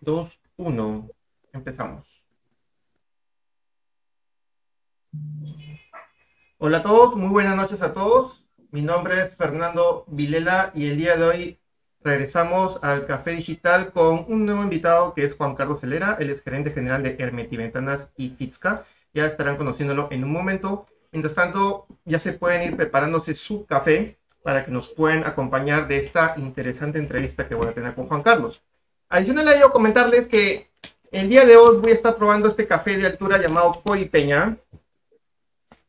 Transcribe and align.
2, 0.00 0.40
1. 0.56 1.10
Empezamos. 1.52 2.06
Hola 6.56 6.78
a 6.78 6.82
todos, 6.82 7.14
muy 7.14 7.28
buenas 7.28 7.56
noches 7.56 7.82
a 7.82 7.92
todos. 7.92 8.46
Mi 8.70 8.80
nombre 8.80 9.20
es 9.22 9.36
Fernando 9.36 10.04
Vilela 10.08 10.72
y 10.74 10.86
el 10.86 10.96
día 10.96 11.16
de 11.16 11.24
hoy 11.24 11.58
regresamos 12.02 12.78
al 12.82 13.06
Café 13.06 13.32
Digital 13.32 13.92
con 13.92 14.24
un 14.28 14.46
nuevo 14.46 14.62
invitado 14.62 15.12
que 15.12 15.24
es 15.24 15.34
Juan 15.34 15.54
Carlos 15.54 15.80
Celera. 15.80 16.16
Él 16.18 16.30
es 16.30 16.42
gerente 16.42 16.70
general 16.70 17.02
de 17.02 17.16
Hermetiventanas 17.18 18.08
y 18.16 18.30
Pizca. 18.30 18.86
Ya 19.12 19.26
estarán 19.26 19.58
conociéndolo 19.58 20.08
en 20.10 20.24
un 20.24 20.32
momento. 20.32 20.86
Mientras 21.12 21.34
tanto, 21.34 21.86
ya 22.06 22.18
se 22.18 22.32
pueden 22.32 22.62
ir 22.62 22.76
preparándose 22.76 23.34
su 23.34 23.66
café 23.66 24.18
para 24.48 24.64
que 24.64 24.70
nos 24.70 24.88
puedan 24.88 25.26
acompañar 25.26 25.86
de 25.88 25.98
esta 25.98 26.32
interesante 26.38 26.98
entrevista 26.98 27.46
que 27.46 27.54
voy 27.54 27.66
a 27.66 27.74
tener 27.74 27.94
con 27.94 28.06
Juan 28.06 28.22
Carlos. 28.22 28.62
Adicional 29.10 29.46
a 29.46 29.54
ello, 29.54 29.70
comentarles 29.70 30.26
que 30.26 30.70
el 31.12 31.28
día 31.28 31.44
de 31.44 31.58
hoy 31.58 31.76
voy 31.76 31.90
a 31.92 31.94
estar 31.94 32.16
probando 32.16 32.48
este 32.48 32.66
café 32.66 32.96
de 32.96 33.06
altura 33.06 33.36
llamado 33.36 33.82
Coy 33.84 34.06
Peña. 34.06 34.56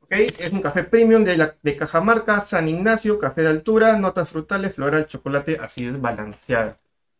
¿Okay? 0.01 0.27
Es 0.37 0.51
un 0.51 0.61
café 0.61 0.83
premium 0.83 1.23
de, 1.23 1.37
la, 1.37 1.55
de 1.63 1.77
Cajamarca, 1.77 2.41
San 2.41 2.67
Ignacio, 2.67 3.17
café 3.17 3.43
de 3.43 3.47
altura, 3.47 3.97
notas 3.97 4.27
frutales, 4.27 4.75
floral, 4.75 5.07
chocolate, 5.07 5.57
así 5.61 5.87
es 5.87 6.01
balanceado. 6.01 6.75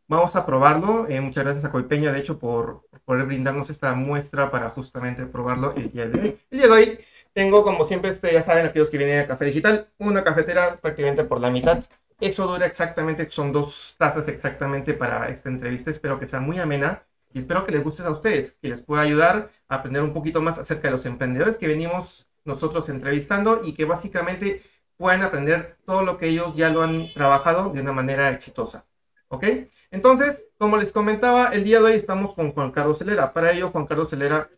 Vamos 0.10 0.36
a 0.36 0.46
probarlo. 0.46 1.08
Eh, 1.08 1.22
muchas 1.22 1.46
gracias 1.46 1.64
a 1.64 1.72
Peña, 1.72 2.12
de 2.12 2.20
hecho, 2.20 2.38
por 2.38 2.82
poder 3.06 3.26
brindarnos 3.26 3.70
esta 3.70 3.94
muestra 3.94 4.52
para 4.52 4.72
justamente 4.72 5.26
probarlo 5.26 5.74
el 5.78 5.90
día 5.90 6.06
de 6.06 6.20
hoy. 6.20 6.40
El 6.52 6.60
día 6.60 6.68
de 6.68 6.74
hoy 6.74 7.00
tengo, 7.34 7.64
como 7.64 7.86
siempre, 7.86 8.12
este, 8.12 8.34
ya 8.34 8.44
saben, 8.44 8.66
aquellos 8.66 8.90
que 8.90 8.98
vienen 8.98 9.22
a 9.22 9.28
Café 9.28 9.46
Digital, 9.46 9.90
una 9.98 10.24
cafetera 10.24 10.78
prácticamente 10.78 11.24
por 11.24 11.40
la 11.40 11.50
mitad. 11.50 11.84
Eso 12.20 12.48
dura 12.48 12.66
exactamente, 12.66 13.30
son 13.30 13.52
dos 13.52 13.96
tazas 13.98 14.28
exactamente 14.28 14.94
para 14.94 15.30
esta 15.30 15.50
entrevista. 15.50 15.90
Espero 15.92 16.20
que 16.20 16.28
sea 16.28 16.42
muy 16.42 16.60
amena 16.60 17.04
y 17.34 17.40
espero 17.40 17.64
que 17.64 17.72
les 17.72 17.84
guste 17.84 18.04
a 18.04 18.10
ustedes, 18.10 18.54
que 18.62 18.70
les 18.70 18.82
pueda 18.82 19.04
ayudar 19.04 19.50
a 19.68 19.76
aprender 19.76 20.02
un 20.02 20.14
poquito 20.14 20.42
más 20.42 20.58
acerca 20.58 20.90
de 20.90 20.98
los 20.98 21.06
emprendedores 21.06 21.58
que 21.58 21.68
venimos 21.68 22.28
nosotros 22.44 22.90
entrevistando 22.90 23.62
y 23.64 23.74
que 23.74 23.86
básicamente 23.86 24.64
puedan 24.98 25.22
aprender 25.22 25.78
todo 25.86 26.04
lo 26.04 26.18
que 26.18 26.28
ellos 26.28 26.56
ya 26.56 26.70
lo 26.70 26.82
han 26.82 27.14
trabajado 27.14 27.70
de 27.70 27.82
una 27.82 27.94
manera 27.94 28.30
exitosa. 28.30 28.86
¿Ok? 29.30 29.46
Entonces, 29.92 30.44
como 30.58 30.78
les 30.78 30.92
comentaba, 30.92 31.50
el 31.54 31.64
día 31.64 31.80
de 31.80 31.86
hoy 31.86 31.94
estamos 31.94 32.34
con 32.34 32.52
Juan 32.52 32.72
Carlos 32.72 32.98
Celera. 32.98 33.32
Para 33.32 33.52
ello, 33.52 33.70
Juan 33.70 33.86
Carlos 33.86 34.10
Celera 34.10 34.50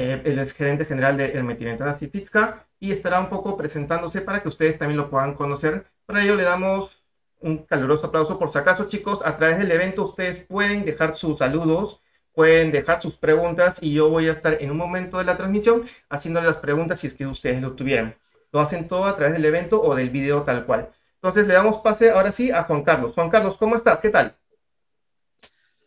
eh, 0.00 0.22
es 0.24 0.54
gerente 0.54 0.84
general 0.84 1.16
de 1.16 1.32
Hermetiventanas 1.32 2.00
y 2.00 2.06
Pizca 2.06 2.66
y 2.78 2.92
estará 2.92 3.20
un 3.20 3.28
poco 3.28 3.56
presentándose 3.56 4.22
para 4.22 4.42
que 4.42 4.48
ustedes 4.48 4.78
también 4.78 4.96
lo 4.96 5.10
puedan 5.10 5.34
conocer. 5.34 5.86
Para 6.06 6.22
ello 6.22 6.36
le 6.36 6.44
damos 6.44 7.02
un 7.40 7.58
caluroso 7.58 8.06
aplauso. 8.06 8.38
Por 8.38 8.50
si 8.50 8.58
acaso, 8.58 8.86
chicos, 8.88 9.20
a 9.24 9.36
través 9.36 9.58
del 9.58 9.70
evento 9.70 10.04
ustedes 10.04 10.44
pueden 10.44 10.84
dejar 10.84 11.18
sus 11.18 11.38
saludos, 11.38 12.00
pueden 12.32 12.72
dejar 12.72 13.02
sus 13.02 13.14
preguntas 13.16 13.78
y 13.82 13.92
yo 13.92 14.08
voy 14.08 14.28
a 14.28 14.32
estar 14.32 14.56
en 14.60 14.70
un 14.70 14.78
momento 14.78 15.18
de 15.18 15.24
la 15.24 15.36
transmisión 15.36 15.84
haciéndole 16.08 16.46
las 16.46 16.56
preguntas 16.56 17.00
si 17.00 17.06
es 17.06 17.14
que 17.14 17.26
ustedes 17.26 17.60
lo 17.60 17.72
tuvieran. 17.72 18.16
Lo 18.52 18.60
hacen 18.60 18.88
todo 18.88 19.04
a 19.04 19.16
través 19.16 19.34
del 19.34 19.44
evento 19.44 19.80
o 19.82 19.94
del 19.94 20.10
video 20.10 20.42
tal 20.42 20.64
cual. 20.64 20.90
Entonces 21.16 21.46
le 21.46 21.54
damos 21.54 21.82
pase 21.82 22.10
ahora 22.10 22.32
sí 22.32 22.50
a 22.50 22.62
Juan 22.62 22.82
Carlos. 22.82 23.12
Juan 23.14 23.28
Carlos, 23.28 23.56
¿cómo 23.58 23.76
estás? 23.76 23.98
¿Qué 23.98 24.08
tal? 24.08 24.34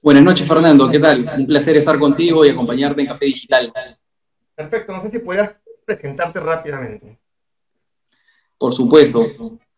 Buenas 0.03 0.23
noches, 0.23 0.47
Fernando. 0.47 0.89
¿Qué 0.89 0.99
tal? 0.99 1.27
Un 1.37 1.47
placer 1.47 1.77
estar 1.77 1.97
contigo 1.97 2.45
y 2.45 2.49
acompañarte 2.49 3.01
en 3.01 3.07
Café 3.07 3.25
Digital. 3.25 3.73
Perfecto. 4.55 4.93
No 4.93 5.01
sé 5.01 5.11
si 5.11 5.19
puedas 5.19 5.51
presentarte 5.85 6.39
rápidamente. 6.39 7.17
Por 8.57 8.73
supuesto. 8.73 9.25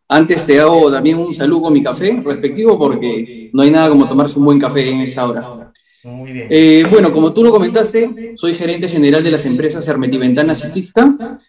Antes 0.08 0.46
te 0.46 0.60
hago 0.60 0.92
también 0.92 1.18
un 1.18 1.34
saludo 1.34 1.64
con 1.64 1.74
mi 1.74 1.82
café 1.82 2.22
respectivo 2.24 2.78
porque 2.78 3.50
no 3.54 3.64
hay 3.64 3.72
nada 3.72 3.90
como 3.90 4.08
tomarse 4.08 4.38
un 4.38 4.46
buen 4.46 4.60
café 4.60 4.88
en 4.88 5.02
esta 5.02 5.26
hora. 5.28 5.74
Muy 6.04 6.32
bien. 6.32 6.48
Eh, 6.52 6.86
bueno, 6.90 7.12
como 7.12 7.34
tú 7.34 7.44
lo 7.44 7.52
comentaste, 7.52 8.34
soy 8.36 8.54
gerente 8.54 8.88
general 8.88 9.24
de 9.24 9.32
las 9.32 9.46
empresas 9.46 9.88
Hermetiventanas 9.88 10.64
y 10.64 10.70
Fixca. 10.70 11.40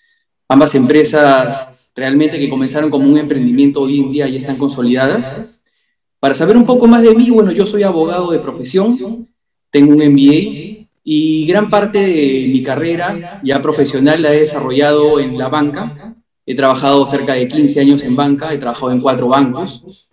Ambas 0.49 0.75
empresas 0.75 1.91
realmente 1.95 2.39
que 2.39 2.49
comenzaron 2.49 2.89
como 2.89 3.11
un 3.11 3.19
emprendimiento 3.19 3.83
hoy 3.83 4.01
en 4.01 4.13
día 4.13 4.29
ya 4.29 4.39
están 4.39 4.57
consolidadas. 4.57 5.63
Para 6.19 6.35
saber 6.35 6.57
un 6.57 6.65
poco 6.65 6.87
más 6.87 7.03
de 7.03 7.15
mí, 7.15 7.29
bueno, 7.29 7.53
yo 7.53 7.67
soy 7.67 7.83
abogado 7.83 8.31
de 8.31 8.39
profesión, 8.39 9.29
tengo 9.71 9.93
un 9.93 9.99
MBA 9.99 10.66
y 11.09 11.47
gran 11.47 11.71
parte 11.71 12.01
de 12.01 12.49
mi 12.51 12.65
carrera 12.65 13.41
ya 13.45 13.63
profesional 13.63 14.21
la 14.21 14.35
he 14.35 14.41
desarrollado 14.41 15.21
en 15.21 15.39
la 15.39 15.49
banca. 15.49 16.17
He 16.45 16.57
trabajado 16.57 17.07
cerca 17.07 17.35
de 17.35 17.47
15 17.47 17.81
años 17.81 18.03
en 18.03 18.17
banca, 18.17 18.53
he 18.53 18.59
trabajado 18.59 18.91
en 18.91 19.01
cuatro 19.01 19.29
bancos 19.29 20.09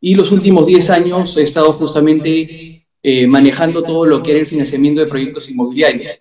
y 0.00 0.14
los 0.14 0.32
últimos 0.32 0.64
10 0.64 0.88
años 0.88 1.36
he 1.36 1.42
estado 1.42 1.70
justamente 1.74 2.86
eh, 3.02 3.26
manejando 3.26 3.82
todo 3.82 4.06
lo 4.06 4.22
que 4.22 4.30
era 4.30 4.40
el 4.40 4.46
financiamiento 4.46 5.02
de 5.02 5.06
proyectos 5.06 5.50
inmobiliarios, 5.50 6.20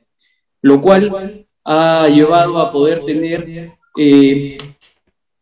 lo 0.62 0.82
cual 0.82 1.48
ha 1.64 2.10
llevado 2.10 2.60
a 2.60 2.70
poder 2.70 3.06
tener 3.06 3.72
eh, 3.98 4.58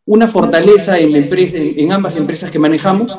una 0.05 0.27
fortaleza 0.27 0.99
en, 0.99 1.15
empresa, 1.15 1.57
en 1.57 1.91
ambas 1.91 2.15
empresas 2.17 2.51
que 2.51 2.59
manejamos 2.59 3.17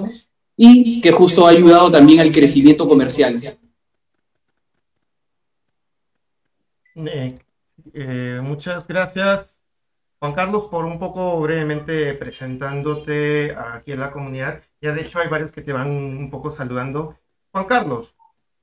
y 0.57 1.01
que 1.01 1.11
justo 1.11 1.45
ha 1.45 1.51
ayudado 1.51 1.91
también 1.91 2.21
al 2.21 2.31
crecimiento 2.31 2.89
comercial. 2.89 3.59
Eh, 6.95 7.39
eh, 7.95 8.41
muchas 8.43 8.87
gracias, 8.87 9.61
Juan 10.19 10.35
Carlos, 10.35 10.69
por 10.71 10.85
un 10.85 10.99
poco 10.99 11.41
brevemente 11.41 12.15
presentándote 12.15 13.55
aquí 13.57 13.93
en 13.93 14.01
la 14.01 14.11
comunidad. 14.11 14.63
Ya 14.81 14.93
de 14.93 15.03
hecho 15.03 15.19
hay 15.19 15.29
varios 15.29 15.53
que 15.53 15.63
te 15.63 15.73
van 15.73 15.91
un 15.91 16.31
poco 16.31 16.55
saludando. 16.55 17.19
Juan 17.53 17.65
Carlos, 17.65 18.15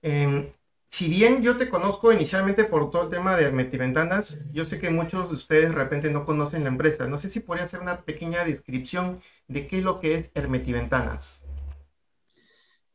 em, 0.01 0.51
si 0.85 1.09
bien 1.09 1.41
yo 1.41 1.57
te 1.57 1.69
conozco 1.69 2.13
inicialmente 2.13 2.63
por 2.63 2.89
todo 2.89 3.03
el 3.03 3.09
tema 3.09 3.35
de 3.35 3.45
Hermetiventanas, 3.45 4.37
yo 4.53 4.65
sé 4.65 4.79
que 4.79 4.89
muchos 4.89 5.29
de 5.29 5.35
ustedes 5.35 5.69
de 5.69 5.75
repente 5.75 6.11
no 6.11 6.25
conocen 6.25 6.63
la 6.63 6.69
empresa. 6.69 7.07
No 7.07 7.19
sé 7.19 7.29
si 7.29 7.41
podría 7.41 7.65
hacer 7.65 7.81
una 7.81 8.01
pequeña 8.01 8.45
descripción 8.45 9.21
de 9.47 9.67
qué 9.67 9.79
es 9.79 9.83
lo 9.83 9.99
que 9.99 10.15
es 10.15 10.31
Hermetiventanas. 10.33 11.43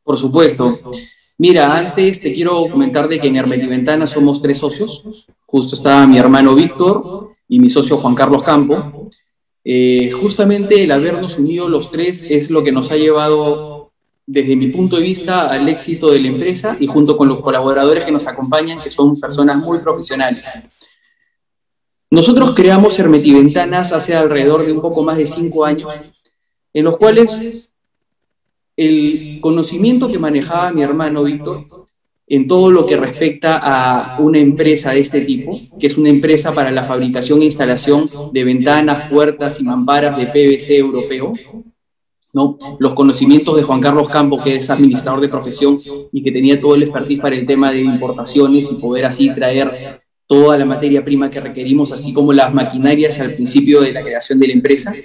Por 0.03 0.17
supuesto. 0.17 0.79
Mira, 1.37 1.75
antes 1.75 2.21
te 2.21 2.31
quiero 2.31 2.69
comentar 2.69 3.07
de 3.07 3.19
que 3.19 3.27
en 3.27 3.37
Hermetiventana 3.37 4.05
somos 4.05 4.41
tres 4.41 4.59
socios. 4.59 5.27
Justo 5.45 5.75
está 5.75 6.05
mi 6.05 6.17
hermano 6.17 6.55
Víctor 6.55 7.35
y 7.47 7.59
mi 7.59 7.69
socio 7.69 7.97
Juan 7.97 8.15
Carlos 8.15 8.43
Campo. 8.43 9.09
Eh, 9.65 10.11
justamente 10.11 10.83
el 10.83 10.91
habernos 10.91 11.37
unido 11.39 11.69
los 11.69 11.89
tres 11.89 12.25
es 12.29 12.51
lo 12.51 12.63
que 12.63 12.71
nos 12.71 12.91
ha 12.91 12.97
llevado, 12.97 13.91
desde 14.25 14.55
mi 14.55 14.67
punto 14.67 14.97
de 14.97 15.03
vista, 15.03 15.47
al 15.47 15.67
éxito 15.69 16.11
de 16.11 16.21
la 16.21 16.27
empresa 16.27 16.77
y 16.79 16.87
junto 16.87 17.17
con 17.17 17.27
los 17.29 17.41
colaboradores 17.41 18.05
que 18.05 18.11
nos 18.11 18.27
acompañan, 18.27 18.81
que 18.81 18.91
son 18.91 19.19
personas 19.19 19.57
muy 19.57 19.79
profesionales. 19.79 20.87
Nosotros 22.11 22.53
creamos 22.53 22.99
Hermetiventanas 22.99 23.91
hace 23.91 24.15
alrededor 24.15 24.65
de 24.65 24.71
un 24.71 24.81
poco 24.81 25.01
más 25.01 25.17
de 25.17 25.25
cinco 25.25 25.65
años, 25.65 25.93
en 26.73 26.83
los 26.83 26.97
cuales 26.97 27.71
el 28.75 29.39
conocimiento 29.41 30.09
que 30.09 30.19
manejaba 30.19 30.71
mi 30.71 30.81
hermano 30.81 31.23
Víctor 31.23 31.67
en 32.27 32.47
todo 32.47 32.71
lo 32.71 32.85
que 32.85 32.97
respecta 32.97 33.59
a 33.61 34.19
una 34.19 34.39
empresa 34.39 34.91
de 34.91 34.99
este 34.99 35.21
tipo, 35.21 35.59
que 35.79 35.87
es 35.87 35.97
una 35.97 36.09
empresa 36.09 36.53
para 36.53 36.71
la 36.71 36.83
fabricación 36.83 37.41
e 37.41 37.45
instalación 37.45 38.09
de 38.31 38.43
ventanas, 38.43 39.09
puertas 39.09 39.59
y 39.59 39.63
mamparas 39.63 40.17
de 40.17 40.27
PVC 40.27 40.77
europeo, 40.77 41.33
¿no? 42.31 42.57
Los 42.79 42.93
conocimientos 42.93 43.55
de 43.55 43.63
Juan 43.63 43.81
Carlos 43.81 44.09
Campo, 44.09 44.41
que 44.41 44.55
es 44.55 44.69
administrador 44.69 45.21
de 45.21 45.29
profesión 45.29 45.77
y 46.11 46.23
que 46.23 46.31
tenía 46.31 46.59
todo 46.59 46.75
el 46.75 46.83
expertise 46.83 47.19
para 47.19 47.35
el 47.35 47.45
tema 47.45 47.71
de 47.71 47.81
importaciones 47.81 48.71
y 48.71 48.75
poder 48.75 49.05
así 49.05 49.31
traer 49.33 50.01
toda 50.25 50.57
la 50.57 50.65
materia 50.65 51.03
prima 51.03 51.29
que 51.29 51.39
requerimos, 51.39 51.91
así 51.91 52.13
como 52.13 52.33
las 52.33 52.53
maquinarias 52.53 53.19
al 53.19 53.33
principio 53.33 53.81
de 53.81 53.91
la 53.91 54.01
creación 54.01 54.39
de 54.39 54.47
la 54.47 54.53
empresa. 54.53 54.95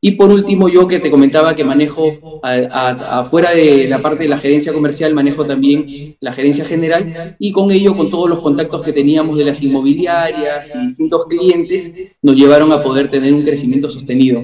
Y 0.00 0.12
por 0.12 0.30
último, 0.30 0.68
yo 0.68 0.86
que 0.86 1.00
te 1.00 1.10
comentaba 1.10 1.56
que 1.56 1.64
manejo, 1.64 2.40
afuera 2.42 3.50
de 3.50 3.88
la 3.88 4.00
parte 4.00 4.24
de 4.24 4.28
la 4.28 4.38
gerencia 4.38 4.72
comercial, 4.72 5.12
manejo 5.12 5.44
también 5.44 6.16
la 6.20 6.32
gerencia 6.32 6.64
general 6.64 7.36
y 7.40 7.50
con 7.50 7.70
ello, 7.72 7.96
con 7.96 8.08
todos 8.08 8.30
los 8.30 8.38
contactos 8.38 8.82
que 8.82 8.92
teníamos 8.92 9.36
de 9.36 9.44
las 9.44 9.60
inmobiliarias 9.60 10.72
y 10.74 10.78
distintos 10.82 11.26
clientes, 11.26 12.18
nos 12.22 12.36
llevaron 12.36 12.70
a 12.72 12.82
poder 12.82 13.10
tener 13.10 13.34
un 13.34 13.42
crecimiento 13.42 13.90
sostenido. 13.90 14.40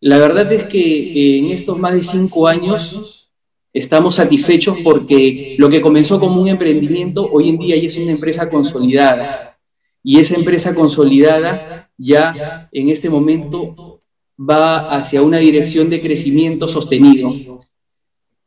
La 0.00 0.18
verdad 0.18 0.52
es 0.52 0.64
que 0.64 0.78
eh, 0.78 1.38
en 1.38 1.46
estos 1.46 1.78
más 1.78 1.94
de 1.94 2.02
cinco 2.02 2.46
años 2.46 3.30
estamos 3.72 4.16
satisfechos 4.16 4.76
porque 4.84 5.56
lo 5.58 5.70
que 5.70 5.80
comenzó 5.80 6.20
como 6.20 6.42
un 6.42 6.48
emprendimiento, 6.48 7.26
hoy 7.32 7.48
en 7.48 7.56
día 7.56 7.76
ya 7.76 7.86
es 7.86 7.96
una 7.96 8.12
empresa 8.12 8.50
consolidada. 8.50 9.58
Y 10.02 10.20
esa 10.20 10.36
empresa 10.36 10.74
consolidada 10.74 11.90
ya 11.96 12.68
en 12.70 12.90
este 12.90 13.08
momento 13.08 13.93
va 14.38 14.90
hacia 14.96 15.22
una 15.22 15.38
dirección 15.38 15.88
de 15.88 16.00
crecimiento 16.00 16.68
sostenido, 16.68 17.58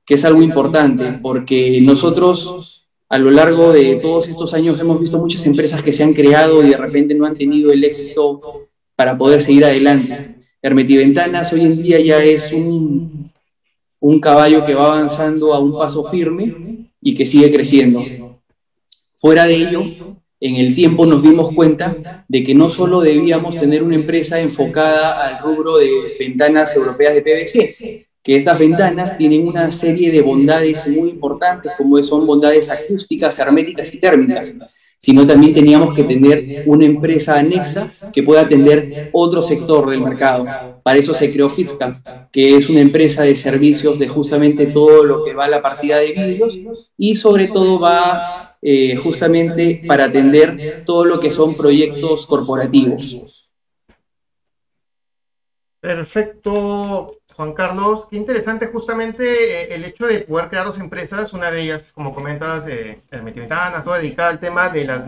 que 0.06 0.13
es 0.13 0.25
algo 0.25 0.42
importante, 0.42 1.19
porque 1.22 1.80
nosotros 1.81 2.88
a 3.10 3.18
lo 3.18 3.31
largo 3.31 3.72
de 3.72 3.95
todos 3.95 4.28
estos 4.28 4.54
años 4.54 4.80
hemos 4.80 5.00
visto 5.00 5.18
muchas 5.18 5.45
empresas 5.45 5.81
que 5.81 5.94
se 5.94 6.04
han 6.04 6.13
creado 6.13 6.63
y 6.63 6.69
de 6.69 6.78
repente 6.78 7.13
no 7.13 7.25
han 7.25 7.38
tenido 7.38 7.72
el 7.72 7.84
éxito 7.84 8.68
para 8.95 9.18
poder 9.18 9.42
seguir 9.42 9.63
adelante. 9.63 10.36
Hermetiventanas 10.62 11.54
hoy 11.54 11.62
en 11.62 11.81
día 11.81 12.00
ya 12.01 12.22
es 12.22 12.51
un, 12.51 13.31
un 14.00 14.19
caballo 14.19 14.66
que 14.66 14.75
va 14.75 14.88
avanzando 14.88 15.54
a 15.54 15.60
un 15.60 15.78
paso 15.78 16.04
firme 16.04 16.92
y 17.01 17.13
que 17.13 17.25
sigue 17.25 17.51
creciendo. 17.51 18.04
Fuera 19.18 19.45
de 19.45 19.56
ello, 19.56 19.83
en 20.39 20.56
el 20.56 20.75
tiempo 20.75 21.06
nos 21.06 21.24
dimos 21.24 21.54
cuenta 21.54 22.25
de 22.28 22.44
que 22.44 22.54
no 22.54 22.69
solo 22.69 23.01
debíamos 23.01 23.56
tener 23.56 23.81
una 23.81 23.95
empresa 23.95 24.39
enfocada 24.39 25.28
al 25.28 25.44
rubro 25.44 25.78
de 25.78 25.89
ventanas 26.19 26.75
europeas 26.75 27.13
de 27.13 27.22
PVC, 27.22 28.07
que 28.22 28.36
estas 28.36 28.60
ventanas 28.60 29.18
tienen 29.18 29.48
una 29.48 29.72
serie 29.72 30.12
de 30.12 30.22
bondades 30.22 30.88
muy 30.88 31.10
importantes, 31.10 31.72
como 31.78 32.01
son 32.04 32.28
bondades 32.28 32.69
acústicas, 32.69 33.39
herméticas 33.39 33.94
y 33.94 34.00
térmicas, 34.00 34.57
sino 35.00 35.25
también 35.25 35.54
teníamos 35.54 35.94
que 35.94 36.04
tener 36.04 36.63
una 36.66 36.86
empresa 36.86 37.38
anexa 37.38 37.88
que 38.12 38.24
pueda 38.24 38.42
atender 38.42 39.10
otro 39.13 39.42
sector 39.42 39.90
del 39.90 40.01
mercado. 40.01 40.45
Para 40.83 40.98
eso 40.98 41.13
se 41.13 41.31
creó 41.31 41.50
Fitzcam, 41.50 41.94
que 42.31 42.57
es 42.57 42.69
una 42.69 42.81
empresa 42.81 43.24
de 43.24 43.36
servicios 43.36 43.98
de 43.98 44.07
justamente 44.07 44.68
todo 44.68 45.04
lo 45.04 45.24
que 45.24 45.33
va 45.33 45.45
a 45.45 45.50
la 45.50 45.62
partida 45.62 45.98
de 45.98 46.12
vidrios 46.12 46.60
y 46.98 47.16
sobre 47.16 47.48
todo 47.48 47.80
va 47.80 48.47
eh, 48.62 48.95
justamente 48.98 49.83
para 49.88 50.06
atender 50.06 50.83
todo 50.86 51.06
lo 51.06 51.19
que 51.19 51.31
son 51.31 51.56
proyectos 51.56 52.25
corporativos. 52.25 53.50
Perfecto. 55.80 57.19
Juan 57.36 57.54
Carlos, 57.54 58.07
qué 58.09 58.18
interesante 58.18 58.65
justamente 58.65 59.24
eh, 59.62 59.75
el 59.75 59.86
hecho 59.86 60.07
de 60.07 60.21
poder 60.21 60.50
crear 60.50 60.65
dos 60.65 60.80
empresas, 60.80 61.33
una 61.33 61.51
de 61.51 61.62
ellas, 61.62 61.94
como 61.94 62.13
comentas, 62.13 62.68
eh, 62.68 63.04
Hermetiventanas, 63.12 63.83
todo 63.83 63.94
dedicada 63.94 64.30
al 64.30 64.39
tema 64.39 64.69
de 64.69 64.86
las, 64.86 65.04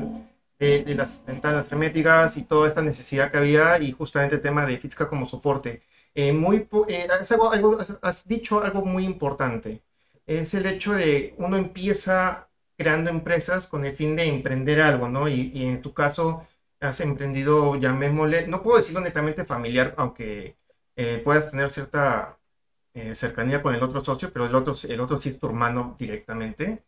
de, 0.60 0.96
las 0.96 1.26
ventanas 1.26 1.72
herméticas 1.72 2.38
y 2.38 2.44
toda 2.44 2.68
esta 2.68 2.84
necesidad 2.84 3.32
que 3.32 3.40
había 3.40 3.80
y 3.82 3.92
justamente 3.94 4.36
el 4.36 4.42
tema 4.42 4.66
de 4.66 4.78
física 4.78 5.08
como 5.08 5.28
soporte. 5.28 5.82
Eh, 6.14 6.34
muy, 6.34 6.68
eh, 6.88 7.08
has, 8.02 8.28
dicho 8.28 8.64
algo 8.64 8.84
muy 8.84 9.06
importante, 9.06 9.82
es 10.28 10.54
el 10.54 10.66
hecho 10.66 10.94
de 10.94 11.34
uno 11.38 11.58
empieza 11.58 12.49
creando 12.80 13.10
empresas 13.12 13.68
con 13.68 13.86
el 13.86 13.96
fin 13.96 14.16
de 14.16 14.26
emprender 14.28 14.82
algo, 14.82 15.10
¿no? 15.10 15.28
Y, 15.28 15.52
en 15.66 15.82
tu 15.82 15.94
caso 15.94 16.48
has 16.80 17.02
emprendido, 17.02 17.76
llamémosle, 17.76 18.48
no 18.48 18.64
puedo 18.64 18.78
decirlo 18.78 19.02
netamente 19.02 19.46
familiar, 19.46 19.94
aunque 19.98 20.58
eh, 20.96 21.22
puedas 21.24 21.52
tener 21.52 21.72
cierta 21.72 22.38
eh, 22.94 23.16
cercanía 23.16 23.62
con 23.62 23.76
el 23.76 23.84
otro 23.84 24.04
socio, 24.04 24.32
pero 24.34 24.46
el 24.46 24.56
otro, 24.56 24.76
el 24.88 25.02
otro 25.02 25.20
sí 25.20 25.30
es 25.30 25.40
tu 25.40 25.48
hermano 25.48 25.96
directamente. 26.00 26.84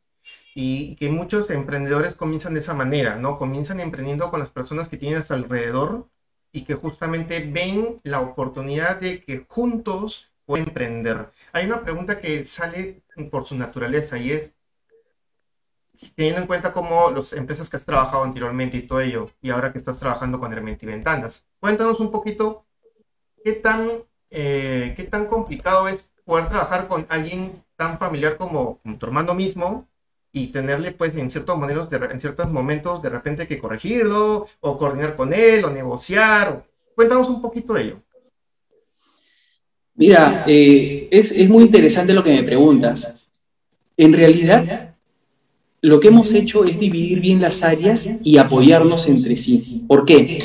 Y 0.56 0.96
que 0.98 1.10
muchos 1.10 1.50
emprendedores 1.50 2.16
comienzan 2.16 2.54
de 2.54 2.62
esa 2.62 2.74
manera, 2.74 3.16
¿no? 3.18 3.38
Comienzan 3.38 3.80
emprendiendo 3.80 4.30
con 4.32 4.40
las 4.40 4.52
personas 4.52 4.90
que 4.90 4.98
tienes 4.98 5.32
alrededor 5.32 6.10
y 6.52 6.64
que 6.64 6.76
justamente 6.76 7.40
ven 7.52 7.98
la 8.04 8.22
oportunidad 8.22 9.00
de 9.00 9.22
que 9.24 9.46
juntos 9.48 10.32
pueden 10.46 10.68
emprender. 10.68 11.32
Hay 11.54 11.66
una 11.66 11.82
pregunta 11.84 12.20
que 12.20 12.46
sale 12.46 13.04
por 13.32 13.46
su 13.46 13.56
naturaleza 13.56 14.18
y 14.18 14.32
es, 14.32 14.54
teniendo 16.16 16.42
en 16.42 16.48
cuenta 16.48 16.74
cómo 16.74 17.12
las 17.12 17.34
empresas 17.34 17.70
que 17.70 17.78
has 17.78 17.86
trabajado 17.86 18.24
anteriormente 18.24 18.78
y 18.78 18.82
todo 18.82 19.02
ello, 19.02 19.30
y 19.42 19.50
ahora 19.50 19.72
que 19.72 19.78
estás 19.78 20.00
trabajando 20.00 20.40
con 20.40 20.52
Ventanas, 20.54 21.46
cuéntanos 21.60 22.00
un 22.00 22.12
poquito 22.12 22.66
¿qué 23.44 23.54
tan, 23.54 23.90
eh, 24.30 24.94
qué 24.96 25.04
tan 25.04 25.26
complicado 25.26 25.88
es 25.88 26.12
poder 26.26 26.48
trabajar 26.48 26.88
con 26.88 27.06
alguien 27.10 27.64
tan 27.76 27.98
familiar 27.98 28.38
como, 28.38 28.80
tu 29.00 29.06
hermano 29.06 29.34
mismo 29.34 29.88
y 30.32 30.48
tenerle 30.48 30.92
pues 30.92 31.16
en 31.16 31.30
ciertos, 31.30 31.58
momentos 31.58 31.90
de, 31.90 31.98
en 31.98 32.20
ciertos 32.20 32.50
momentos 32.50 33.02
de 33.02 33.10
repente 33.10 33.48
que 33.48 33.60
corregirlo 33.60 34.46
o 34.62 34.78
coordinar 34.78 35.16
con 35.16 35.34
él 35.34 35.66
o 35.66 35.70
negociar? 35.70 36.64
Cuéntanos 36.96 37.28
un 37.28 37.42
poquito 37.42 37.74
de 37.74 37.82
ello. 37.84 38.02
Mira, 39.96 40.46
eh, 40.48 41.08
es, 41.12 41.32
es 41.32 41.50
muy 41.50 41.66
interesante 41.66 42.14
lo 42.14 42.24
que 42.24 42.34
me 42.34 42.44
preguntas. 42.44 43.30
En 43.98 44.14
realidad, 44.14 44.91
lo 45.82 46.00
que 46.00 46.10
hemos 46.10 46.34
hecho 46.34 46.64
es 46.64 46.80
dividir 46.80 47.20
bien 47.20 47.42
las 47.42 47.64
áreas 47.64 48.10
y 48.24 48.38
apoyarnos 48.38 49.08
entre 49.08 49.36
sí. 49.38 49.84
¿Por 49.88 50.06
qué? 50.06 50.38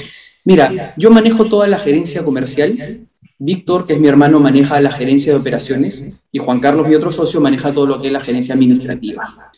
Mira, 0.44 0.94
yo 0.96 1.10
manejo 1.10 1.46
toda 1.46 1.66
la 1.66 1.78
gerencia 1.78 2.24
comercial. 2.24 3.06
Víctor, 3.38 3.86
que 3.86 3.92
es 3.94 4.00
mi 4.00 4.08
hermano, 4.08 4.40
maneja 4.40 4.80
la 4.80 4.90
gerencia 4.90 5.32
de 5.32 5.38
operaciones 5.38 6.24
y 6.32 6.38
Juan 6.38 6.60
Carlos, 6.60 6.88
mi 6.88 6.94
otro 6.94 7.12
socio, 7.12 7.40
maneja 7.40 7.74
todo 7.74 7.86
lo 7.86 8.00
que 8.00 8.06
es 8.06 8.12
la 8.12 8.20
gerencia 8.20 8.54
administrativa. 8.54 9.50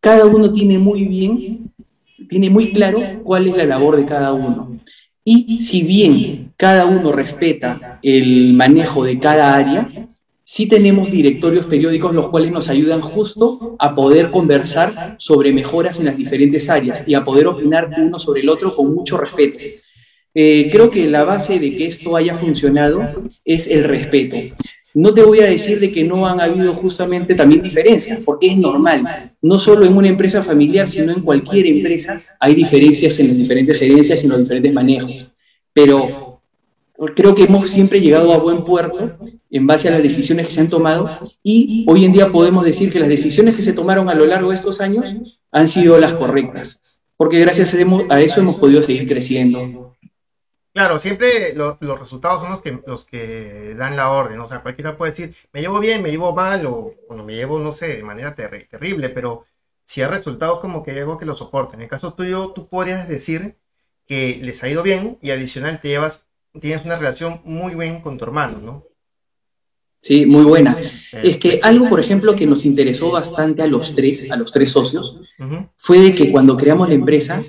Cada 0.00 0.26
uno 0.26 0.52
tiene 0.52 0.78
muy 0.78 1.04
bien, 1.04 1.72
tiene 2.28 2.48
muy 2.50 2.70
claro 2.72 3.00
cuál 3.24 3.48
es 3.48 3.56
la 3.56 3.64
labor 3.64 3.96
de 3.96 4.04
cada 4.04 4.32
uno. 4.32 4.78
Y 5.24 5.60
si 5.60 5.82
bien 5.82 6.52
cada 6.56 6.86
uno 6.86 7.10
respeta 7.10 7.98
el 8.00 8.52
manejo 8.52 9.02
de 9.02 9.18
cada 9.18 9.56
área, 9.56 10.05
sí 10.48 10.68
tenemos 10.68 11.10
directorios 11.10 11.66
periódicos 11.66 12.14
los 12.14 12.28
cuales 12.28 12.52
nos 12.52 12.68
ayudan 12.68 13.00
justo 13.00 13.74
a 13.80 13.96
poder 13.96 14.30
conversar 14.30 15.16
sobre 15.18 15.52
mejoras 15.52 15.98
en 15.98 16.06
las 16.06 16.16
diferentes 16.16 16.70
áreas 16.70 17.02
y 17.04 17.14
a 17.14 17.24
poder 17.24 17.48
opinar 17.48 17.90
uno 17.98 18.20
sobre 18.20 18.42
el 18.42 18.48
otro 18.48 18.76
con 18.76 18.94
mucho 18.94 19.18
respeto. 19.18 19.58
Eh, 20.32 20.68
creo 20.70 20.88
que 20.88 21.08
la 21.08 21.24
base 21.24 21.58
de 21.58 21.74
que 21.74 21.86
esto 21.86 22.14
haya 22.14 22.36
funcionado 22.36 23.24
es 23.44 23.66
el 23.66 23.82
respeto. 23.82 24.36
No 24.94 25.12
te 25.12 25.22
voy 25.22 25.40
a 25.40 25.46
decir 25.46 25.80
de 25.80 25.90
que 25.90 26.04
no 26.04 26.26
han 26.28 26.40
habido 26.40 26.74
justamente 26.74 27.34
también 27.34 27.60
diferencias, 27.60 28.22
porque 28.24 28.46
es 28.46 28.56
normal. 28.56 29.32
No 29.42 29.58
solo 29.58 29.84
en 29.84 29.96
una 29.96 30.08
empresa 30.08 30.42
familiar, 30.42 30.86
sino 30.86 31.12
en 31.12 31.22
cualquier 31.22 31.66
empresa 31.66 32.18
hay 32.38 32.54
diferencias 32.54 33.18
en 33.18 33.28
las 33.28 33.36
diferentes 33.36 33.78
gerencias 33.78 34.22
y 34.22 34.26
en 34.26 34.32
los 34.32 34.40
diferentes 34.40 34.72
manejos. 34.72 35.26
Pero 35.72 36.25
creo 37.14 37.34
que 37.34 37.44
hemos 37.44 37.70
siempre 37.70 38.00
llegado 38.00 38.32
a 38.32 38.38
buen 38.38 38.64
puerto 38.64 39.18
en 39.50 39.66
base 39.66 39.88
a 39.88 39.92
las 39.92 40.02
decisiones 40.02 40.46
que 40.46 40.52
se 40.52 40.60
han 40.60 40.68
tomado 40.68 41.18
y 41.42 41.84
hoy 41.88 42.04
en 42.04 42.12
día 42.12 42.32
podemos 42.32 42.64
decir 42.64 42.92
que 42.92 43.00
las 43.00 43.08
decisiones 43.08 43.54
que 43.54 43.62
se 43.62 43.72
tomaron 43.72 44.08
a 44.08 44.14
lo 44.14 44.26
largo 44.26 44.50
de 44.50 44.56
estos 44.56 44.80
años 44.80 45.38
han 45.50 45.68
sido 45.68 45.98
las 45.98 46.14
correctas, 46.14 47.00
porque 47.16 47.40
gracias 47.40 47.74
a 47.74 48.20
eso 48.20 48.40
hemos 48.40 48.56
podido 48.56 48.82
seguir 48.82 49.06
creciendo. 49.08 49.86
Claro, 50.76 50.98
siempre 50.98 51.54
los 51.54 51.98
resultados 51.98 52.42
son 52.42 52.50
los 52.50 52.60
que, 52.60 52.78
los 52.86 53.04
que 53.06 53.74
dan 53.78 53.96
la 53.96 54.10
orden. 54.10 54.38
O 54.40 54.46
sea, 54.46 54.60
cualquiera 54.60 54.98
puede 54.98 55.12
decir, 55.12 55.34
me 55.50 55.62
llevo 55.62 55.80
bien, 55.80 56.02
me 56.02 56.10
llevo 56.10 56.34
mal, 56.34 56.66
o 56.66 56.92
bueno, 57.08 57.24
me 57.24 57.34
llevo, 57.34 57.58
no 57.58 57.74
sé, 57.74 57.96
de 57.96 58.02
manera 58.02 58.34
terrible, 58.34 59.08
pero 59.08 59.46
si 59.86 60.02
hay 60.02 60.08
resultados 60.08 60.60
como 60.60 60.82
que 60.82 60.90
algo 60.90 61.16
que 61.16 61.24
lo 61.24 61.34
soporta. 61.34 61.76
En 61.76 61.82
el 61.82 61.88
caso 61.88 62.12
tuyo, 62.12 62.52
tú 62.54 62.68
podrías 62.68 63.08
decir 63.08 63.56
que 64.06 64.38
les 64.42 64.62
ha 64.62 64.68
ido 64.68 64.82
bien 64.82 65.16
y 65.22 65.30
adicional 65.30 65.80
te 65.80 65.88
llevas, 65.88 66.25
tienes 66.60 66.84
una 66.84 66.96
relación 66.96 67.40
muy 67.44 67.74
buena 67.74 68.02
con 68.02 68.18
tu 68.18 68.24
hermano, 68.24 68.58
¿no? 68.62 68.84
Sí, 70.02 70.24
muy 70.24 70.44
buena. 70.44 70.78
Es 71.22 71.38
que 71.38 71.58
algo, 71.62 71.88
por 71.88 71.98
ejemplo, 71.98 72.36
que 72.36 72.46
nos 72.46 72.64
interesó 72.64 73.10
bastante 73.10 73.62
a 73.62 73.66
los 73.66 73.94
tres, 73.94 74.30
a 74.30 74.36
los 74.36 74.52
tres 74.52 74.70
socios, 74.70 75.20
fue 75.76 75.98
de 75.98 76.14
que 76.14 76.30
cuando 76.30 76.56
creamos 76.56 76.88
la 76.88 76.94
empresa, 76.94 77.42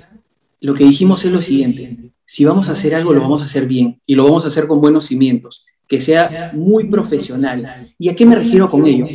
lo 0.60 0.74
que 0.74 0.84
dijimos 0.84 1.24
es 1.24 1.30
lo 1.30 1.40
siguiente 1.40 2.08
si 2.28 2.44
vamos 2.44 2.68
a 2.68 2.72
hacer 2.72 2.94
algo, 2.94 3.14
lo 3.14 3.22
vamos 3.22 3.40
a 3.40 3.46
hacer 3.46 3.66
bien 3.66 4.02
y 4.04 4.14
lo 4.14 4.24
vamos 4.24 4.44
a 4.44 4.48
hacer 4.48 4.66
con 4.66 4.82
buenos 4.82 5.06
cimientos, 5.06 5.64
que 5.88 5.98
sea 5.98 6.52
muy 6.52 6.84
profesional. 6.84 7.94
¿Y 7.98 8.10
a 8.10 8.14
qué 8.14 8.26
me 8.26 8.36
refiero 8.36 8.70
con 8.70 8.86
ello? 8.86 9.06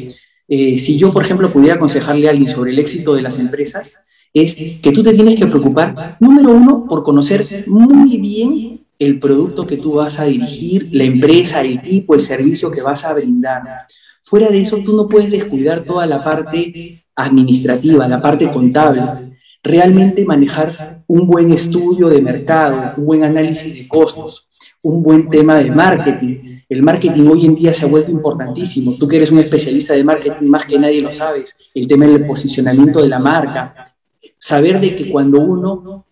Eh, 0.48 0.78
si 0.80 0.98
yo, 0.98 1.14
por 1.14 1.24
ejemplo, 1.24 1.54
pudiera 1.54 1.76
aconsejarle 1.76 2.28
a 2.28 2.32
alguien 2.32 2.50
sobre 2.50 2.72
el 2.72 2.80
éxito 2.80 3.14
de 3.14 3.22
las 3.22 3.38
empresas, 3.38 4.00
es 4.34 4.56
que 4.82 4.92
tú 4.92 5.04
te 5.04 5.14
tienes 5.14 5.40
que 5.40 5.46
preocupar, 5.46 6.18
número 6.20 6.50
uno, 6.50 6.88
por 6.90 7.04
conocer 7.04 7.46
muy 7.68 8.18
bien 8.18 8.83
el 9.06 9.20
producto 9.20 9.66
que 9.68 9.78
tú 9.78 9.94
vas 9.94 10.20
a 10.20 10.26
dirigir, 10.26 10.90
la 10.92 11.04
empresa, 11.04 11.62
el 11.62 11.82
tipo, 11.82 12.16
el 12.16 12.22
servicio 12.22 12.72
que 12.72 12.82
vas 12.82 13.06
a 13.06 13.14
brindar. 13.14 13.86
Fuera 14.22 14.50
de 14.50 14.62
eso, 14.62 14.78
tú 14.78 14.96
no 14.96 15.08
puedes 15.08 15.30
descuidar 15.30 15.84
toda 15.84 16.06
la 16.06 16.24
parte 16.24 17.06
administrativa, 17.16 18.08
la 18.08 18.22
parte 18.22 18.50
contable 18.50 19.34
realmente 19.64 20.26
manejar 20.26 21.04
un 21.08 21.26
buen 21.26 21.52
estudio 21.52 22.10
de 22.10 22.22
mercado, 22.22 22.94
un 22.98 23.06
buen 23.06 23.24
análisis 23.24 23.74
de 23.74 23.88
costos, 23.88 24.50
un 24.82 25.02
buen 25.02 25.30
tema 25.30 25.56
de 25.56 25.72
marketing. 25.72 26.60
El 26.68 26.84
marketing 26.84 27.28
hoy 27.28 27.46
en 27.46 27.56
día 27.56 27.74
se 27.74 27.86
ha 27.86 27.90
vuelto 27.90 28.12
importantísimo. 28.12 28.96
Tú 29.00 29.08
que 29.08 29.16
eres 29.16 29.32
un 29.32 29.40
especialista 29.40 29.94
de 29.94 30.04
marketing, 30.04 30.48
más 30.48 30.66
que 30.66 30.78
nadie 30.78 31.02
lo 31.02 31.14
sabes. 31.14 31.58
El 31.74 31.88
tema 31.88 32.06
del 32.06 32.26
posicionamiento 32.26 33.02
de 33.02 33.08
la 33.08 33.20
marca. 33.20 33.96
Saber 34.38 34.82
de 34.82 34.94
que 34.94 35.10
cuando 35.10 35.40
uno 35.40 36.06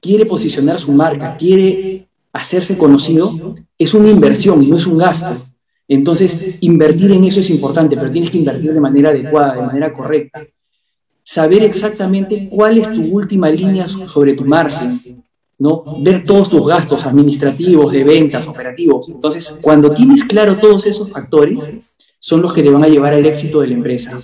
quiere 0.00 0.26
posicionar 0.26 0.80
su 0.80 0.92
marca, 0.92 1.36
quiere 1.36 2.08
hacerse 2.32 2.78
conocido, 2.78 3.54
es 3.78 3.94
una 3.94 4.10
inversión, 4.10 4.68
no 4.68 4.76
es 4.76 4.86
un 4.86 4.98
gasto. 4.98 5.36
Entonces, 5.88 6.58
invertir 6.60 7.10
en 7.10 7.24
eso 7.24 7.40
es 7.40 7.50
importante, 7.50 7.96
pero 7.96 8.10
tienes 8.12 8.30
que 8.30 8.38
invertir 8.38 8.72
de 8.72 8.80
manera 8.80 9.10
adecuada, 9.10 9.54
de 9.54 9.62
manera 9.62 9.92
correcta 9.92 10.46
saber 11.30 11.62
exactamente 11.62 12.48
cuál 12.48 12.78
es 12.78 12.92
tu 12.92 13.02
última 13.02 13.48
línea 13.48 13.88
sobre 13.88 14.34
tu 14.34 14.44
margen, 14.44 15.22
¿no? 15.58 15.84
Ver 16.02 16.24
todos 16.24 16.50
tus 16.50 16.66
gastos 16.66 17.06
administrativos, 17.06 17.92
de 17.92 18.02
ventas, 18.02 18.48
operativos. 18.48 19.10
Entonces, 19.10 19.56
cuando 19.62 19.92
tienes 19.92 20.24
claro 20.24 20.58
todos 20.58 20.86
esos 20.86 21.08
factores, 21.08 21.94
son 22.18 22.42
los 22.42 22.52
que 22.52 22.64
te 22.64 22.70
van 22.70 22.82
a 22.82 22.88
llevar 22.88 23.14
al 23.14 23.24
éxito 23.26 23.60
de 23.60 23.68
la 23.68 23.74
empresa. 23.74 24.18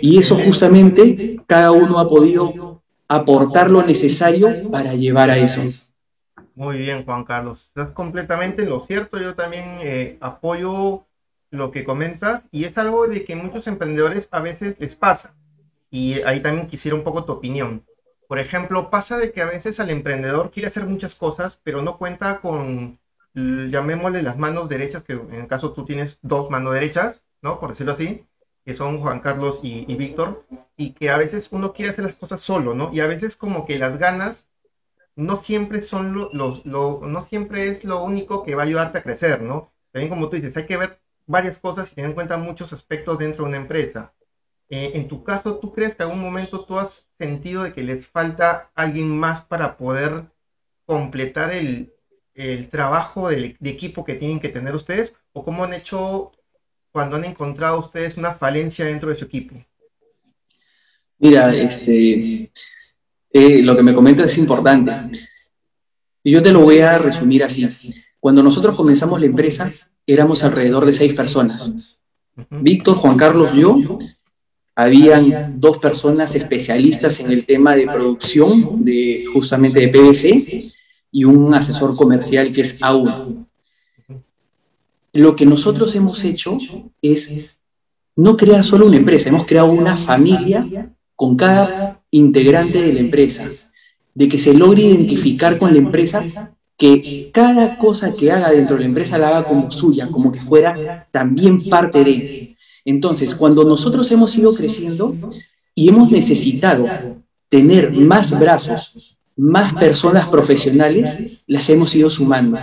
Y 0.00 0.18
eso 0.18 0.36
justamente 0.36 1.38
cada 1.46 1.70
uno 1.70 1.98
ha 1.98 2.08
podido 2.08 2.65
aportar 3.08 3.70
lo 3.70 3.82
necesario 3.82 4.70
para 4.70 4.94
llevar 4.94 5.30
a 5.30 5.38
eso. 5.38 5.62
Muy 6.54 6.78
bien, 6.78 7.04
Juan 7.04 7.24
Carlos. 7.24 7.66
Estás 7.68 7.90
completamente 7.90 8.62
en 8.62 8.70
lo 8.70 8.80
cierto. 8.80 9.18
Yo 9.18 9.34
también 9.34 9.78
eh, 9.82 10.16
apoyo 10.20 11.06
lo 11.50 11.70
que 11.70 11.84
comentas 11.84 12.48
y 12.50 12.64
es 12.64 12.76
algo 12.78 13.06
de 13.06 13.24
que 13.24 13.36
muchos 13.36 13.66
emprendedores 13.66 14.28
a 14.30 14.40
veces 14.40 14.76
les 14.80 14.94
pasa. 14.94 15.34
Y 15.90 16.20
ahí 16.22 16.40
también 16.40 16.66
quisiera 16.66 16.96
un 16.96 17.04
poco 17.04 17.24
tu 17.24 17.32
opinión. 17.32 17.84
Por 18.28 18.38
ejemplo, 18.38 18.90
pasa 18.90 19.18
de 19.18 19.32
que 19.32 19.42
a 19.42 19.46
veces 19.46 19.78
al 19.78 19.90
emprendedor 19.90 20.50
quiere 20.50 20.68
hacer 20.68 20.86
muchas 20.86 21.14
cosas, 21.14 21.60
pero 21.62 21.82
no 21.82 21.96
cuenta 21.96 22.40
con, 22.40 22.98
llamémosle 23.34 24.22
las 24.22 24.36
manos 24.36 24.68
derechas, 24.68 25.02
que 25.04 25.12
en 25.12 25.34
el 25.34 25.46
caso 25.46 25.72
tú 25.72 25.84
tienes 25.84 26.18
dos 26.22 26.50
manos 26.50 26.74
derechas, 26.74 27.22
¿no? 27.40 27.60
Por 27.60 27.70
decirlo 27.70 27.92
así, 27.92 28.26
que 28.66 28.74
son 28.74 29.00
Juan 29.00 29.20
Carlos 29.20 29.60
y, 29.62 29.94
Víctor, 29.94 30.44
y 30.76 30.90
que 30.92 31.10
a 31.10 31.16
veces 31.16 31.48
uno 31.52 31.72
quiere 31.72 31.92
hacer 31.92 32.04
las 32.04 32.16
cosas 32.16 32.40
solo, 32.40 32.74
¿no? 32.74 32.90
Y 32.92 32.98
a 32.98 33.06
veces 33.06 33.36
como 33.36 33.64
que 33.64 33.78
las 33.78 33.96
ganas 33.96 34.46
no 35.14 35.36
siempre 35.40 35.80
son 35.80 36.12
lo, 36.12 36.30
no 36.64 37.22
siempre 37.22 37.68
es 37.68 37.84
lo 37.84 38.02
único 38.02 38.42
que 38.42 38.56
va 38.56 38.64
a 38.64 38.66
ayudarte 38.66 38.98
a 38.98 39.02
crecer, 39.04 39.40
¿no? 39.40 39.72
También 39.92 40.10
como 40.10 40.28
tú 40.28 40.34
dices, 40.34 40.56
hay 40.56 40.66
que 40.66 40.76
ver 40.76 41.00
varias 41.26 41.58
cosas 41.58 41.92
y 41.92 41.94
tener 41.94 42.10
en 42.10 42.14
cuenta 42.14 42.36
muchos 42.38 42.72
aspectos 42.72 43.18
dentro 43.18 43.44
de 43.44 43.50
una 43.50 43.58
empresa. 43.58 44.12
Eh, 44.68 44.92
en 44.94 45.06
tu 45.06 45.22
caso, 45.22 45.58
¿tú 45.58 45.72
crees 45.72 45.94
que 45.94 46.02
en 46.02 46.08
algún 46.08 46.24
momento 46.24 46.64
tú 46.64 46.76
has 46.78 47.06
sentido 47.18 47.62
de 47.62 47.72
que 47.72 47.84
les 47.84 48.06
falta 48.08 48.72
alguien 48.74 49.16
más 49.16 49.42
para 49.42 49.76
poder 49.76 50.24
completar 50.86 51.52
el, 51.52 51.92
trabajo 52.70 53.28
de, 53.28 53.56
equipo 53.62 54.04
que 54.04 54.16
tienen 54.16 54.40
que 54.40 54.48
tener 54.48 54.74
ustedes? 54.74 55.14
¿O 55.32 55.44
cómo 55.44 55.62
han 55.64 55.72
hecho 55.74 56.32
cuando 56.96 57.16
han 57.16 57.26
encontrado 57.26 57.78
ustedes 57.78 58.16
una 58.16 58.32
falencia 58.32 58.86
dentro 58.86 59.10
de 59.10 59.16
su 59.16 59.26
equipo? 59.26 59.54
Mira, 61.18 61.54
este, 61.54 62.50
eh, 63.30 63.62
lo 63.62 63.76
que 63.76 63.82
me 63.82 63.92
comentas 63.92 64.32
es 64.32 64.38
importante. 64.38 64.92
Yo 66.24 66.42
te 66.42 66.52
lo 66.52 66.62
voy 66.62 66.78
a 66.78 66.96
resumir 66.96 67.44
así. 67.44 67.68
Cuando 68.18 68.42
nosotros 68.42 68.74
comenzamos 68.74 69.20
la 69.20 69.26
empresa, 69.26 69.70
éramos 70.06 70.42
alrededor 70.42 70.86
de 70.86 70.94
seis 70.94 71.12
personas. 71.12 72.00
Víctor, 72.48 72.96
Juan 72.96 73.18
Carlos, 73.18 73.52
yo 73.54 73.98
habían 74.74 75.60
dos 75.60 75.76
personas 75.76 76.34
especialistas 76.34 77.20
en 77.20 77.30
el 77.30 77.44
tema 77.44 77.76
de 77.76 77.84
producción 77.84 78.82
de 78.82 79.26
justamente 79.34 79.80
de 79.80 79.88
PVC 79.88 80.72
y 81.10 81.24
un 81.24 81.52
asesor 81.52 81.94
comercial 81.94 82.54
que 82.54 82.62
es 82.62 82.78
AUN. 82.80 83.45
Lo 85.16 85.34
que 85.36 85.46
nosotros 85.46 85.94
hemos 85.94 86.24
hecho 86.24 86.58
es 87.02 87.58
no 88.14 88.36
crear 88.36 88.64
solo 88.64 88.86
una 88.86 88.96
empresa, 88.96 89.28
hemos 89.28 89.46
creado 89.46 89.70
una 89.70 89.96
familia 89.96 90.94
con 91.14 91.36
cada 91.36 92.02
integrante 92.10 92.80
de 92.80 92.92
la 92.92 93.00
empresa, 93.00 93.48
de 94.14 94.28
que 94.28 94.38
se 94.38 94.54
logre 94.54 94.82
identificar 94.82 95.58
con 95.58 95.72
la 95.72 95.78
empresa, 95.78 96.54
que 96.78 97.30
cada 97.32 97.78
cosa 97.78 98.12
que 98.12 98.30
haga 98.30 98.50
dentro 98.50 98.76
de 98.76 98.80
la 98.80 98.88
empresa 98.88 99.18
la 99.18 99.28
haga 99.28 99.44
como 99.44 99.70
suya, 99.70 100.08
como 100.08 100.30
que 100.30 100.40
fuera 100.40 101.08
también 101.10 101.68
parte 101.68 102.04
de 102.04 102.56
entonces, 102.86 103.34
cuando 103.34 103.64
nosotros 103.64 104.10
hemos 104.12 104.38
ido 104.38 104.54
creciendo 104.54 105.14
y 105.74 105.88
hemos 105.88 106.10
necesitado 106.12 106.86
tener 107.48 107.90
más 107.90 108.38
brazos, 108.38 109.18
más 109.36 109.74
personas 109.74 110.28
profesionales, 110.28 111.42
las 111.48 111.68
hemos 111.68 111.94
ido 111.96 112.08
sumando. 112.10 112.58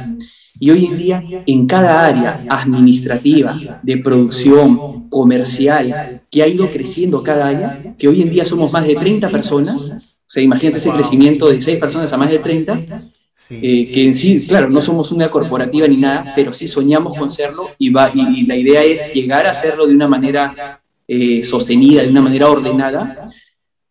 Y 0.59 0.69
hoy 0.69 0.85
en 0.85 0.97
día, 0.97 1.23
en 1.45 1.65
cada 1.65 2.05
área 2.05 2.45
administrativa, 2.49 3.79
de 3.81 3.97
producción, 3.97 5.09
comercial, 5.09 6.23
que 6.29 6.43
ha 6.43 6.47
ido 6.47 6.69
creciendo 6.69 7.21
cada 7.23 7.47
año, 7.47 7.95
que 7.97 8.07
hoy 8.07 8.21
en 8.21 8.29
día 8.29 8.45
somos 8.45 8.71
más 8.71 8.85
de 8.85 8.95
30 8.95 9.29
personas, 9.29 9.91
o 10.25 10.29
sea, 10.33 10.41
imagínate 10.41 10.77
ese 10.77 10.91
crecimiento 10.91 11.49
de 11.49 11.61
6 11.61 11.77
personas 11.77 12.11
a 12.13 12.17
más 12.17 12.29
de 12.29 12.39
30, 12.39 13.09
eh, 13.51 13.91
que 13.91 14.05
en 14.05 14.13
sí, 14.13 14.45
claro, 14.47 14.69
no 14.69 14.79
somos 14.79 15.11
una 15.11 15.27
corporativa 15.27 15.87
ni 15.87 15.97
nada, 15.97 16.33
pero 16.35 16.53
sí 16.53 16.67
soñamos 16.67 17.17
con 17.17 17.29
serlo 17.29 17.71
y, 17.77 17.89
va, 17.89 18.11
y, 18.13 18.45
la 18.45 18.55
idea 18.55 18.83
es 18.83 19.11
llegar 19.13 19.47
a 19.47 19.51
hacerlo 19.51 19.87
de 19.87 19.95
una 19.95 20.07
manera 20.07 20.81
eh, 21.07 21.43
sostenida, 21.43 22.03
de 22.03 22.09
una 22.09 22.21
manera 22.21 22.49
ordenada. 22.49 23.27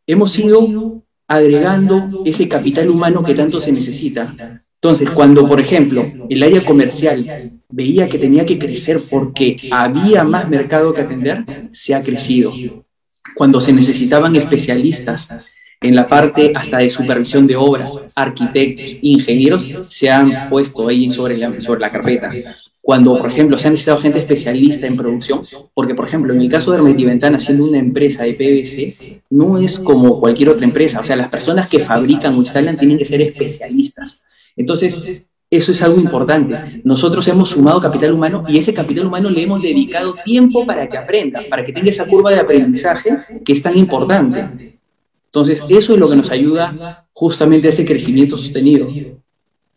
Hemos 0.07 0.39
ido 0.39 1.03
agregando 1.27 2.23
ese 2.25 2.49
capital 2.49 2.89
humano 2.89 3.23
que 3.23 3.35
tanto 3.35 3.61
se 3.61 3.73
necesita. 3.73 4.65
Entonces, 4.83 5.11
cuando, 5.11 5.49
por 5.49 5.61
ejemplo, 5.61 6.13
el 6.29 6.43
área 6.43 6.65
comercial 6.65 7.53
veía 7.69 8.09
que 8.09 8.19
tenía 8.19 8.45
que 8.45 8.59
crecer 8.59 9.01
porque 9.09 9.69
había 9.71 10.25
más 10.25 10.49
mercado 10.49 10.93
que 10.93 11.03
atender, 11.03 11.45
se 11.71 11.95
ha 11.95 12.03
crecido. 12.03 12.53
Cuando 13.37 13.61
se 13.61 13.73
necesitaban 13.73 14.35
especialistas 14.35 15.29
en 15.81 15.95
la 15.95 16.09
parte 16.09 16.53
hasta 16.57 16.79
de 16.79 16.91
supervisión 16.91 17.47
de 17.47 17.55
obras, 17.55 17.97
arquitectos, 18.17 18.97
ingenieros, 19.03 19.71
se 19.89 20.11
han 20.11 20.49
puesto 20.51 20.89
ahí 20.89 21.09
sobre 21.13 21.39
la, 21.39 21.61
sobre 21.61 21.81
la 21.81 21.93
carpeta. 21.93 22.33
Cuando, 22.81 23.17
por 23.17 23.31
ejemplo, 23.31 23.61
se 23.61 23.69
ha 23.69 23.71
necesitado 23.71 24.01
gente 24.01 24.19
especialista 24.19 24.89
en 24.89 24.97
producción, 24.97 25.43
porque, 25.75 25.95
por 25.95 26.09
ejemplo, 26.09 26.35
en 26.35 26.41
el 26.41 26.49
caso 26.49 26.73
de 26.73 26.79
Hermetiventana, 26.79 27.39
siendo 27.39 27.69
una 27.69 27.79
empresa 27.79 28.25
de 28.25 28.35
PVC, 28.35 29.23
no 29.31 29.59
es 29.59 29.79
como 29.79 30.19
cualquier 30.19 30.49
otra 30.49 30.67
empresa. 30.67 30.99
O 30.99 31.05
sea, 31.05 31.15
las 31.15 31.31
personas 31.31 31.69
que 31.69 31.79
fabrican 31.79 32.35
o 32.35 32.39
instalan 32.39 32.77
tienen 32.77 32.99
que 32.99 33.05
ser 33.05 33.23
especialistas. 33.23 34.25
Entonces, 34.57 35.25
eso 35.51 35.73
es 35.73 35.83
algo 35.83 36.01
importante. 36.01 36.81
Nosotros 36.85 37.27
hemos 37.29 37.51
sumado 37.51 37.81
capital 37.81 38.13
humano 38.13 38.45
y 38.49 38.59
ese 38.59 38.73
capital 38.73 39.07
humano 39.07 39.29
le 39.29 39.43
hemos 39.43 39.61
dedicado 39.61 40.15
tiempo 40.25 40.67
para 40.67 40.89
que 40.89 40.97
aprenda, 40.97 41.43
para 41.51 41.65
que 41.65 41.73
tenga 41.73 41.91
esa 41.91 42.07
curva 42.07 42.31
de 42.31 42.41
aprendizaje 42.41 43.19
que 43.45 43.53
es 43.53 43.63
tan 43.63 43.77
importante. 43.77 44.79
Entonces, 45.27 45.63
eso 45.69 45.95
es 45.95 46.01
lo 46.01 46.09
que 46.09 46.17
nos 46.17 46.31
ayuda 46.31 47.07
justamente 47.13 47.67
a 47.67 47.71
ese 47.71 47.85
crecimiento 47.85 48.39
sostenido. 48.39 48.89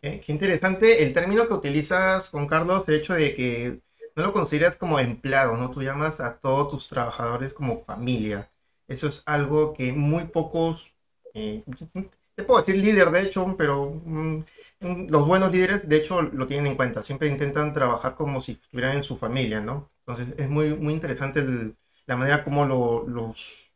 Qué 0.00 0.24
interesante 0.28 1.02
el 1.02 1.12
término 1.12 1.48
que 1.48 1.54
utilizas, 1.54 2.30
Juan 2.30 2.46
Carlos, 2.46 2.84
el 2.88 2.94
hecho 2.94 3.14
de 3.14 3.34
que 3.34 3.80
no 4.14 4.22
lo 4.22 4.32
consideras 4.32 4.76
como 4.76 4.98
empleado, 4.98 5.56
¿no? 5.56 5.70
Tú 5.70 5.82
llamas 5.82 6.20
a 6.20 6.38
todos 6.38 6.70
tus 6.70 6.88
trabajadores 6.88 7.52
como 7.52 7.84
familia. 7.84 8.48
Eso 8.88 9.08
es 9.08 9.22
algo 9.26 9.74
que 9.74 9.92
muy 9.92 10.24
pocos, 10.24 10.86
eh, 11.34 11.62
te 12.36 12.44
puedo 12.44 12.60
decir 12.60 12.76
líder 12.76 13.10
de 13.10 13.22
hecho, 13.22 13.56
pero 13.56 14.00
mm, 14.04 14.44
mm, 14.80 15.06
los 15.08 15.26
buenos 15.26 15.50
líderes 15.50 15.88
de 15.88 15.96
hecho 15.96 16.22
lo 16.22 16.46
tienen 16.46 16.68
en 16.68 16.76
cuenta. 16.76 17.02
Siempre 17.02 17.28
intentan 17.28 17.72
trabajar 17.72 18.14
como 18.14 18.40
si 18.40 18.52
estuvieran 18.52 18.96
en 18.96 19.04
su 19.04 19.16
familia, 19.16 19.60
¿no? 19.60 19.88
Entonces 20.06 20.34
es 20.36 20.48
muy, 20.48 20.74
muy 20.74 20.92
interesante 20.92 21.44
la 22.06 22.16
manera 22.16 22.44
como 22.44 22.64
los 22.64 23.66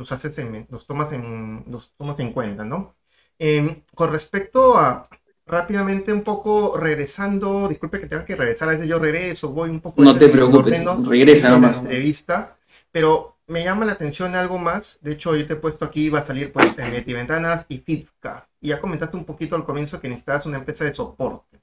los 0.00 0.10
haces 0.12 0.38
en, 0.38 0.66
los 0.70 0.86
tomas 0.86 1.12
en, 1.12 1.62
los 1.68 1.92
tomas 1.98 2.18
en 2.18 2.32
cuenta, 2.32 2.64
¿no? 2.64 2.94
Em, 3.38 3.82
con 3.94 4.10
respecto 4.10 4.78
a 4.78 5.06
rápidamente 5.46 6.10
un 6.10 6.22
poco 6.22 6.78
regresando, 6.78 7.68
disculpe 7.68 8.00
que 8.00 8.06
tenga 8.06 8.24
que 8.24 8.34
regresar, 8.34 8.68
a 8.68 8.72
veces 8.72 8.88
yo 8.88 8.98
regreso, 8.98 9.50
voy 9.50 9.68
un 9.68 9.80
poco... 9.80 10.02
No 10.02 10.16
te 10.16 10.28
preocupes, 10.28 10.84
regresa 11.06 11.50
nomás. 11.50 11.80
entrevista, 11.80 12.56
pero 12.90 13.36
me 13.50 13.64
llama 13.64 13.84
la 13.84 13.92
atención 13.92 14.36
algo 14.36 14.58
más, 14.58 14.98
de 15.02 15.12
hecho 15.12 15.34
yo 15.34 15.44
te 15.44 15.54
he 15.54 15.56
puesto 15.56 15.84
aquí, 15.84 16.08
va 16.08 16.20
a 16.20 16.26
salir 16.26 16.52
pues 16.52 16.72
en 16.78 17.04
Ventanas 17.04 17.66
y 17.68 17.78
Fitzca, 17.78 18.48
y 18.60 18.68
ya 18.68 18.80
comentaste 18.80 19.16
un 19.16 19.24
poquito 19.24 19.56
al 19.56 19.64
comienzo 19.64 20.00
que 20.00 20.08
necesitabas 20.08 20.46
una 20.46 20.58
empresa 20.58 20.84
de 20.84 20.94
soporte, 20.94 21.60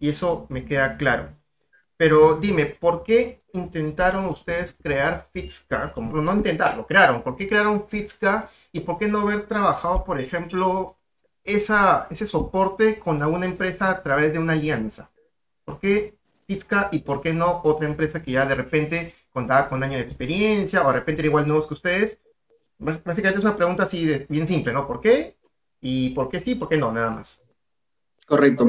y 0.00 0.08
eso 0.08 0.46
me 0.48 0.64
queda 0.64 0.96
claro. 0.96 1.28
Pero 1.96 2.36
dime, 2.36 2.66
¿por 2.66 3.02
qué 3.02 3.42
intentaron 3.52 4.26
ustedes 4.26 4.72
crear 4.82 5.28
Fitzca? 5.32 5.92
Como, 5.92 6.20
no 6.22 6.32
intentarlo, 6.34 6.86
crearon. 6.86 7.22
¿Por 7.22 7.36
qué 7.36 7.48
crearon 7.48 7.88
Fitzca? 7.88 8.48
¿Y 8.70 8.80
por 8.80 8.98
qué 8.98 9.08
no 9.08 9.20
haber 9.20 9.44
trabajado, 9.44 10.04
por 10.04 10.20
ejemplo, 10.20 10.96
esa, 11.42 12.06
ese 12.10 12.26
soporte 12.26 13.00
con 13.00 13.20
alguna 13.20 13.46
empresa 13.46 13.90
a 13.90 14.02
través 14.02 14.32
de 14.32 14.38
una 14.38 14.52
alianza? 14.52 15.10
¿Por 15.64 15.80
qué 15.80 16.14
Fitzca 16.46 16.88
y 16.92 17.00
por 17.00 17.20
qué 17.20 17.34
no 17.34 17.60
otra 17.64 17.86
empresa 17.86 18.22
que 18.22 18.32
ya 18.32 18.46
de 18.46 18.54
repente 18.54 19.14
contaba 19.38 19.68
con 19.68 19.82
años 19.82 19.98
de 19.98 20.06
experiencia 20.06 20.82
o 20.84 20.88
de 20.88 20.94
repente 20.94 21.20
era 21.20 21.28
igual 21.28 21.46
nuevos 21.46 21.66
que 21.68 21.74
ustedes? 21.74 22.18
Básicamente 22.78 23.38
es 23.38 23.44
una 23.44 23.56
pregunta 23.56 23.84
así 23.84 24.04
de, 24.04 24.26
bien 24.28 24.46
simple, 24.46 24.72
¿no? 24.72 24.86
¿Por 24.86 25.00
qué? 25.00 25.36
¿Y 25.80 26.10
por 26.10 26.28
qué 26.28 26.40
sí? 26.40 26.56
¿Por 26.56 26.68
qué 26.68 26.76
no? 26.76 26.92
Nada 26.92 27.10
más. 27.10 27.40
Correcto. 28.26 28.68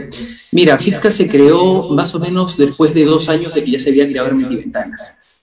Mira, 0.51 0.77
Fitzca 0.77 1.11
se 1.11 1.27
creó 1.27 1.89
más 1.89 2.13
o 2.15 2.19
menos 2.19 2.55
después 2.55 2.93
de 2.93 3.03
dos 3.03 3.27
años 3.29 3.53
de 3.53 3.63
que 3.63 3.71
ya 3.71 3.79
se 3.79 3.89
había 3.89 4.07
creado 4.07 4.29
Hermetiventanas. 4.29 5.41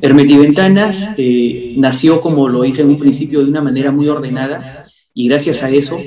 Hermetiventanas 0.00 1.10
eh, 1.16 1.74
nació, 1.76 2.20
como 2.20 2.48
lo 2.48 2.62
dije 2.62 2.82
en 2.82 2.88
un 2.88 2.98
principio, 2.98 3.42
de 3.42 3.50
una 3.50 3.60
manera 3.60 3.90
muy 3.90 4.08
ordenada 4.08 4.84
y 5.14 5.28
gracias 5.28 5.62
a 5.62 5.70
eso 5.70 5.98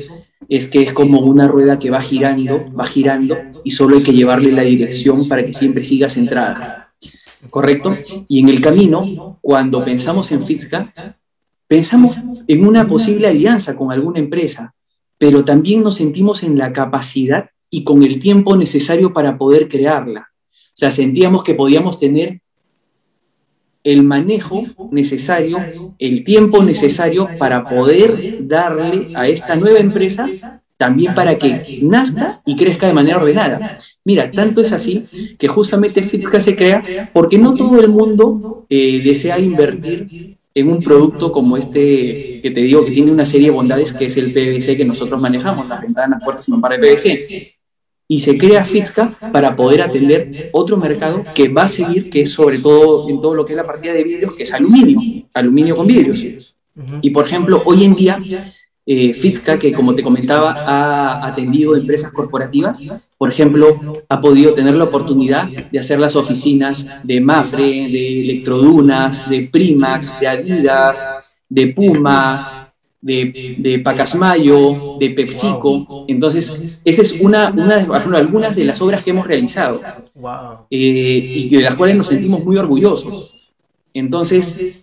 es 0.49 0.67
que 0.67 0.81
es 0.81 0.93
como 0.93 1.19
una 1.19 1.47
rueda 1.47 1.79
que 1.79 1.89
va 1.89 2.01
girando, 2.01 2.65
va 2.73 2.85
girando 2.85 3.37
y 3.63 3.71
solo 3.71 3.97
hay 3.97 4.03
que 4.03 4.13
llevarle 4.13 4.51
la 4.51 4.63
dirección 4.63 5.27
para 5.27 5.45
que 5.45 5.53
siempre 5.53 5.83
siga 5.83 6.09
centrada. 6.09 6.82
¿Correcto? 7.49 7.95
Y 8.27 8.39
en 8.39 8.49
el 8.49 8.61
camino, 8.61 9.37
cuando 9.41 9.83
pensamos 9.83 10.31
en 10.31 10.43
Fitzca, 10.43 11.17
pensamos 11.67 12.17
en 12.47 12.65
una 12.65 12.87
posible 12.87 13.27
alianza 13.27 13.75
con 13.75 13.91
alguna 13.91 14.19
empresa, 14.19 14.73
pero 15.17 15.43
también 15.45 15.83
nos 15.83 15.95
sentimos 15.95 16.43
en 16.43 16.57
la 16.57 16.73
capacidad 16.73 17.49
y 17.69 17.83
con 17.83 18.03
el 18.03 18.19
tiempo 18.19 18.55
necesario 18.55 19.13
para 19.13 19.37
poder 19.37 19.67
crearla. 19.67 20.29
O 20.51 20.75
sea, 20.75 20.91
sentíamos 20.91 21.43
que 21.43 21.55
podíamos 21.55 21.99
tener 21.99 22.41
el 23.83 24.03
manejo 24.03 24.63
necesario, 24.91 25.95
el 25.99 26.23
tiempo 26.23 26.63
necesario 26.63 27.29
para 27.37 27.67
poder 27.67 28.47
darle 28.47 29.11
a 29.15 29.27
esta 29.27 29.55
nueva 29.55 29.79
empresa 29.79 30.62
también 30.77 31.13
para 31.13 31.37
que 31.37 31.79
nazca 31.81 32.41
y 32.45 32.55
crezca 32.55 32.87
de 32.87 32.93
manera 32.93 33.17
ordenada. 33.17 33.77
Mira, 34.03 34.31
tanto 34.31 34.61
es 34.61 34.71
así 34.73 35.03
que 35.37 35.47
justamente 35.47 36.03
Fitzca 36.03 36.39
se 36.39 36.55
crea 36.55 37.09
porque 37.13 37.37
no 37.37 37.55
todo 37.55 37.79
el 37.79 37.89
mundo 37.89 38.65
eh, 38.69 39.01
desea 39.03 39.39
invertir 39.39 40.37
en 40.55 40.69
un 40.69 40.83
producto 40.83 41.31
como 41.31 41.57
este 41.57 42.39
que 42.41 42.51
te 42.51 42.61
digo 42.61 42.85
que 42.85 42.91
tiene 42.91 43.11
una 43.11 43.25
serie 43.25 43.47
de 43.47 43.55
bondades 43.55 43.93
que 43.93 44.05
es 44.05 44.17
el 44.17 44.31
PVC 44.31 44.77
que 44.77 44.85
nosotros 44.85 45.19
manejamos, 45.21 45.67
las 45.67 45.81
ventanas, 45.81 46.21
puertas 46.23 46.47
y 46.47 46.51
mamparas 46.51 46.79
de 46.79 46.87
PVC. 46.87 47.53
Y 48.05 48.19
se 48.19 48.37
crea 48.37 48.65
Fitzca 48.65 49.09
para 49.31 49.55
poder 49.55 49.81
atender 49.81 50.49
otro 50.51 50.77
mercado 50.77 51.23
que 51.33 51.47
va 51.47 51.63
a 51.63 51.69
seguir, 51.69 52.09
que 52.09 52.23
es 52.23 52.31
sobre 52.31 52.59
todo 52.59 53.09
en 53.09 53.21
todo 53.21 53.33
lo 53.33 53.45
que 53.45 53.53
es 53.53 53.57
la 53.57 53.65
partida 53.65 53.93
de 53.93 54.03
vidrios, 54.03 54.33
que 54.33 54.43
es 54.43 54.53
aluminio, 54.53 55.25
aluminio 55.33 55.75
con 55.75 55.87
vidrios. 55.87 56.53
Y 57.01 57.09
por 57.11 57.25
ejemplo, 57.25 57.63
hoy 57.65 57.85
en 57.85 57.95
día 57.95 58.19
eh, 58.85 59.13
Fitzca, 59.13 59.57
que 59.57 59.71
como 59.71 59.95
te 59.95 60.03
comentaba, 60.03 60.51
ha 60.51 61.27
atendido 61.27 61.75
empresas 61.75 62.11
corporativas, 62.11 62.83
por 63.17 63.31
ejemplo, 63.31 64.03
ha 64.09 64.19
podido 64.19 64.53
tener 64.53 64.75
la 64.75 64.83
oportunidad 64.85 65.47
de 65.71 65.79
hacer 65.79 65.99
las 65.99 66.15
oficinas 66.15 66.85
de 67.03 67.21
Mafre, 67.21 67.63
de 67.63 68.21
Electrodunas, 68.21 69.29
de 69.29 69.47
Primax, 69.51 70.19
de 70.19 70.27
Adidas, 70.27 71.39
de 71.47 71.67
Puma, 71.67 72.73
de, 73.03 73.55
de 73.57 73.79
Pacasmayo, 73.79 74.97
de 74.99 75.09
PepsiCo. 75.11 76.05
Entonces, 76.07 76.81
esa 76.83 77.01
es 77.01 77.13
una, 77.21 77.51
una 77.51 77.77
de 77.77 78.17
algunas 78.17 78.55
de 78.55 78.63
las 78.63 78.81
obras 78.81 79.03
que 79.03 79.11
hemos 79.11 79.27
realizado. 79.27 79.79
Eh, 80.69 81.33
y 81.35 81.49
de 81.49 81.61
las 81.61 81.75
cuales 81.75 81.95
nos 81.95 82.07
sentimos 82.07 82.43
muy 82.43 82.57
orgullosos. 82.57 83.33
Entonces, 83.93 84.82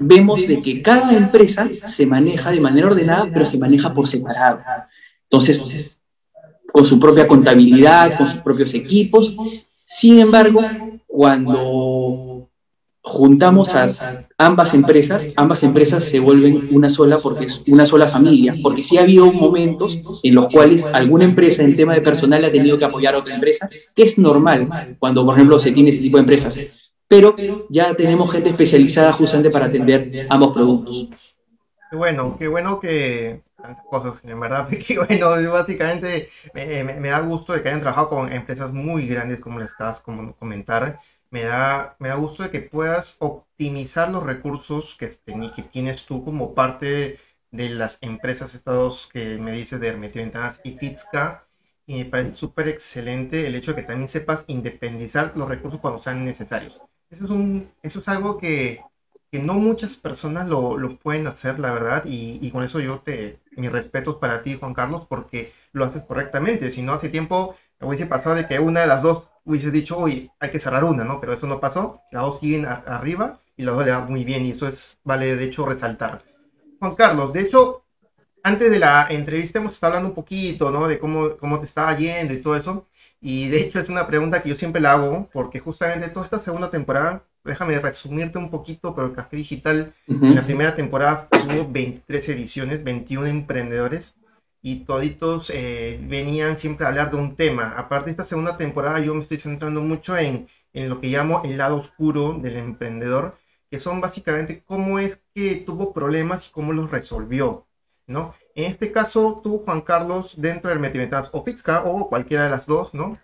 vemos 0.00 0.46
de 0.46 0.60
que 0.62 0.82
cada 0.82 1.16
empresa 1.16 1.68
se 1.86 2.06
maneja 2.06 2.50
de 2.50 2.60
manera 2.60 2.88
ordenada, 2.88 3.28
pero 3.32 3.44
se 3.44 3.58
maneja 3.58 3.92
por 3.92 4.08
separado. 4.08 4.60
Entonces, 5.24 5.96
con 6.72 6.84
su 6.84 6.98
propia 6.98 7.26
contabilidad, 7.26 8.16
con 8.16 8.26
sus 8.26 8.40
propios 8.40 8.74
equipos. 8.74 9.36
Sin 9.84 10.18
embargo, 10.18 10.60
cuando 11.06 12.50
juntamos 13.02 13.74
a 13.74 14.26
ambas 14.36 14.74
empresas, 14.74 15.28
ambas 15.36 15.62
empresas 15.62 16.04
se 16.04 16.18
vuelven 16.18 16.68
una 16.72 16.90
sola 16.90 17.18
porque 17.18 17.44
es 17.44 17.62
una 17.68 17.86
sola 17.86 18.06
familia, 18.08 18.56
porque 18.62 18.82
sí 18.82 18.98
ha 18.98 19.02
habido 19.02 19.32
momentos 19.32 20.02
en 20.22 20.34
los 20.34 20.48
cuales 20.48 20.86
alguna 20.86 21.24
empresa 21.24 21.62
en 21.62 21.76
tema 21.76 21.94
de 21.94 22.00
personal 22.00 22.44
ha 22.44 22.52
tenido 22.52 22.76
que 22.76 22.84
apoyar 22.84 23.14
a 23.14 23.18
otra 23.18 23.34
empresa, 23.34 23.70
que 23.94 24.02
es 24.02 24.18
normal 24.18 24.96
cuando, 24.98 25.24
por 25.24 25.36
ejemplo, 25.36 25.58
se 25.58 25.72
tiene 25.72 25.90
este 25.90 26.02
tipo 26.02 26.16
de 26.16 26.22
empresas 26.22 26.58
pero 27.08 27.36
ya 27.68 27.94
tenemos 27.94 28.32
gente 28.32 28.50
especializada 28.50 29.12
justamente 29.12 29.50
para 29.50 29.66
atender 29.66 30.26
ambos 30.30 30.52
productos. 30.52 31.10
Qué 31.90 31.96
bueno, 31.96 32.36
qué 32.38 32.48
bueno 32.48 32.80
que 32.80 33.42
tantas 33.56 33.84
cosas, 33.86 34.24
en 34.24 34.40
verdad, 34.40 34.68
qué 34.86 34.98
bueno, 34.98 35.30
básicamente 35.50 36.28
me, 36.54 37.08
da 37.08 37.20
gusto 37.20 37.52
de 37.52 37.62
que 37.62 37.68
hayan 37.68 37.80
trabajado 37.80 38.08
con 38.10 38.32
empresas 38.32 38.72
muy 38.72 39.06
grandes 39.06 39.40
como 39.40 39.60
les 39.60 39.72
acabas 39.72 40.02
de 40.04 40.34
comentar. 40.38 40.98
Me 41.30 41.42
da, 41.42 41.96
me 41.98 42.08
da 42.08 42.14
gusto 42.16 42.44
de 42.44 42.50
que 42.50 42.60
puedas 42.60 43.16
optimizar 43.20 44.10
los 44.10 44.22
recursos 44.22 44.96
que, 44.98 45.10
que 45.54 45.62
tienes 45.62 46.06
tú 46.06 46.24
como 46.24 46.54
parte 46.54 47.18
de 47.50 47.68
las 47.70 47.98
empresas 48.00 48.54
estados 48.54 49.08
que 49.12 49.38
me 49.38 49.52
dices 49.52 49.80
de 49.80 49.88
Hermetio 49.88 50.22
Ventanas 50.22 50.60
y 50.64 50.72
Fitzca. 50.72 51.38
Y 51.86 51.96
me 51.96 52.04
parece 52.06 52.34
súper 52.34 52.68
excelente 52.68 53.46
el 53.46 53.54
hecho 53.54 53.72
de 53.72 53.82
que 53.82 53.86
también 53.86 54.08
sepas 54.08 54.44
independizar 54.48 55.36
los 55.36 55.48
recursos 55.48 55.80
cuando 55.80 56.00
sean 56.00 56.24
necesarios. 56.24 56.80
Eso 57.82 58.00
es, 58.00 58.08
algo 58.08 58.38
que, 58.38 58.80
que 59.30 59.38
no 59.38 59.54
muchas 59.54 59.96
personas 59.96 60.48
lo, 60.48 60.76
lo, 60.76 60.98
pueden 60.98 61.26
hacer, 61.26 61.58
la 61.58 61.72
verdad, 61.72 62.04
y, 62.04 62.38
y, 62.40 62.50
con 62.50 62.62
eso 62.62 62.80
yo 62.80 63.00
te, 63.00 63.40
mis 63.56 63.72
respetos 63.72 64.16
para 64.16 64.42
ti, 64.42 64.56
Juan 64.58 64.74
Carlos, 64.74 65.06
porque 65.08 65.52
lo 65.72 65.84
haces 65.84 66.02
correctamente. 66.04 66.72
Si 66.72 66.82
no, 66.82 66.92
hace 66.92 67.08
tiempo 67.08 67.56
hubiese 67.80 68.06
pasado 68.06 68.34
de 68.34 68.46
que 68.46 68.58
una 68.58 68.80
de 68.80 68.86
las 68.86 69.02
dos 69.02 69.30
hubiese 69.44 69.70
dicho, 69.70 69.98
uy, 69.98 70.30
hay 70.40 70.50
que 70.50 70.60
cerrar 70.60 70.84
una, 70.84 71.04
¿no? 71.04 71.20
Pero 71.20 71.32
eso 71.32 71.46
no 71.46 71.60
pasó, 71.60 72.02
las 72.10 72.22
dos 72.22 72.40
siguen 72.40 72.66
arriba 72.66 73.38
y 73.56 73.62
las 73.62 73.74
dos 73.74 73.86
le 73.86 73.92
va 73.92 74.00
muy 74.00 74.24
bien, 74.24 74.44
y 74.44 74.50
eso 74.50 74.68
es, 74.68 74.98
vale, 75.04 75.36
de 75.36 75.44
hecho, 75.44 75.64
resaltar. 75.64 76.22
Juan 76.78 76.94
Carlos, 76.94 77.32
de 77.32 77.40
hecho, 77.40 77.85
antes 78.46 78.70
de 78.70 78.78
la 78.78 79.08
entrevista 79.10 79.58
hemos 79.58 79.72
estado 79.72 79.94
hablando 79.94 80.10
un 80.10 80.14
poquito, 80.14 80.70
¿no? 80.70 80.86
De 80.86 81.00
cómo, 81.00 81.36
cómo 81.36 81.58
te 81.58 81.64
estaba 81.64 81.96
yendo 81.96 82.32
y 82.32 82.40
todo 82.40 82.56
eso. 82.56 82.86
Y 83.20 83.48
de 83.48 83.60
hecho 83.60 83.80
es 83.80 83.88
una 83.88 84.06
pregunta 84.06 84.40
que 84.40 84.50
yo 84.50 84.54
siempre 84.54 84.80
la 84.80 84.92
hago, 84.92 85.28
porque 85.32 85.58
justamente 85.58 86.08
toda 86.10 86.26
esta 86.26 86.38
segunda 86.38 86.70
temporada, 86.70 87.24
déjame 87.42 87.76
resumirte 87.80 88.38
un 88.38 88.48
poquito, 88.48 88.94
pero 88.94 89.08
el 89.08 89.14
Café 89.14 89.36
Digital 89.36 89.92
en 90.06 90.34
la 90.36 90.44
primera 90.44 90.76
temporada 90.76 91.26
tuvo 91.28 91.68
23 91.68 92.28
ediciones, 92.28 92.84
21 92.84 93.26
emprendedores, 93.26 94.14
y 94.62 94.84
toditos 94.84 95.50
eh, 95.50 95.98
venían 96.04 96.56
siempre 96.56 96.86
a 96.86 96.90
hablar 96.90 97.10
de 97.10 97.16
un 97.16 97.34
tema. 97.34 97.74
Aparte 97.76 98.06
de 98.06 98.10
esta 98.12 98.24
segunda 98.24 98.56
temporada, 98.56 99.00
yo 99.00 99.12
me 99.12 99.22
estoy 99.22 99.38
centrando 99.38 99.80
mucho 99.80 100.16
en, 100.16 100.46
en 100.72 100.88
lo 100.88 101.00
que 101.00 101.08
llamo 101.08 101.42
el 101.44 101.58
lado 101.58 101.78
oscuro 101.78 102.34
del 102.34 102.56
emprendedor, 102.58 103.36
que 103.70 103.80
son 103.80 104.00
básicamente 104.00 104.62
cómo 104.64 105.00
es 105.00 105.20
que 105.34 105.56
tuvo 105.56 105.92
problemas 105.92 106.46
y 106.46 106.52
cómo 106.52 106.72
los 106.72 106.92
resolvió, 106.92 107.65
¿no? 108.06 108.34
En 108.54 108.64
este 108.64 108.90
caso, 108.90 109.40
tú, 109.42 109.62
Juan 109.64 109.82
Carlos, 109.82 110.34
dentro 110.36 110.70
del 110.70 110.80
Metiventanas 110.80 111.28
o 111.32 111.44
Pizca 111.44 111.84
o 111.84 112.08
cualquiera 112.08 112.44
de 112.44 112.50
las 112.50 112.66
dos, 112.66 112.94
¿no? 112.94 113.18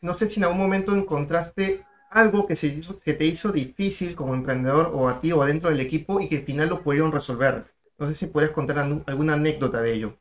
No 0.00 0.14
sé 0.14 0.28
si 0.28 0.40
en 0.40 0.44
algún 0.44 0.58
momento 0.58 0.94
encontraste 0.94 1.84
algo 2.10 2.46
que 2.46 2.56
se, 2.56 2.70
te 2.70 3.24
hizo 3.24 3.52
difícil 3.52 4.14
como 4.14 4.34
emprendedor 4.34 4.92
o 4.94 5.08
a 5.08 5.20
ti 5.20 5.32
o 5.32 5.44
dentro 5.44 5.70
del 5.70 5.80
equipo 5.80 6.20
y 6.20 6.28
que 6.28 6.38
al 6.38 6.44
final 6.44 6.68
lo 6.68 6.82
pudieron 6.82 7.12
resolver. 7.12 7.64
No 7.98 8.06
sé 8.06 8.14
si 8.14 8.26
puedes 8.26 8.50
contar 8.50 8.78
alguna 8.78 9.34
anécdota 9.34 9.80
de 9.80 9.94
ello. 9.94 10.16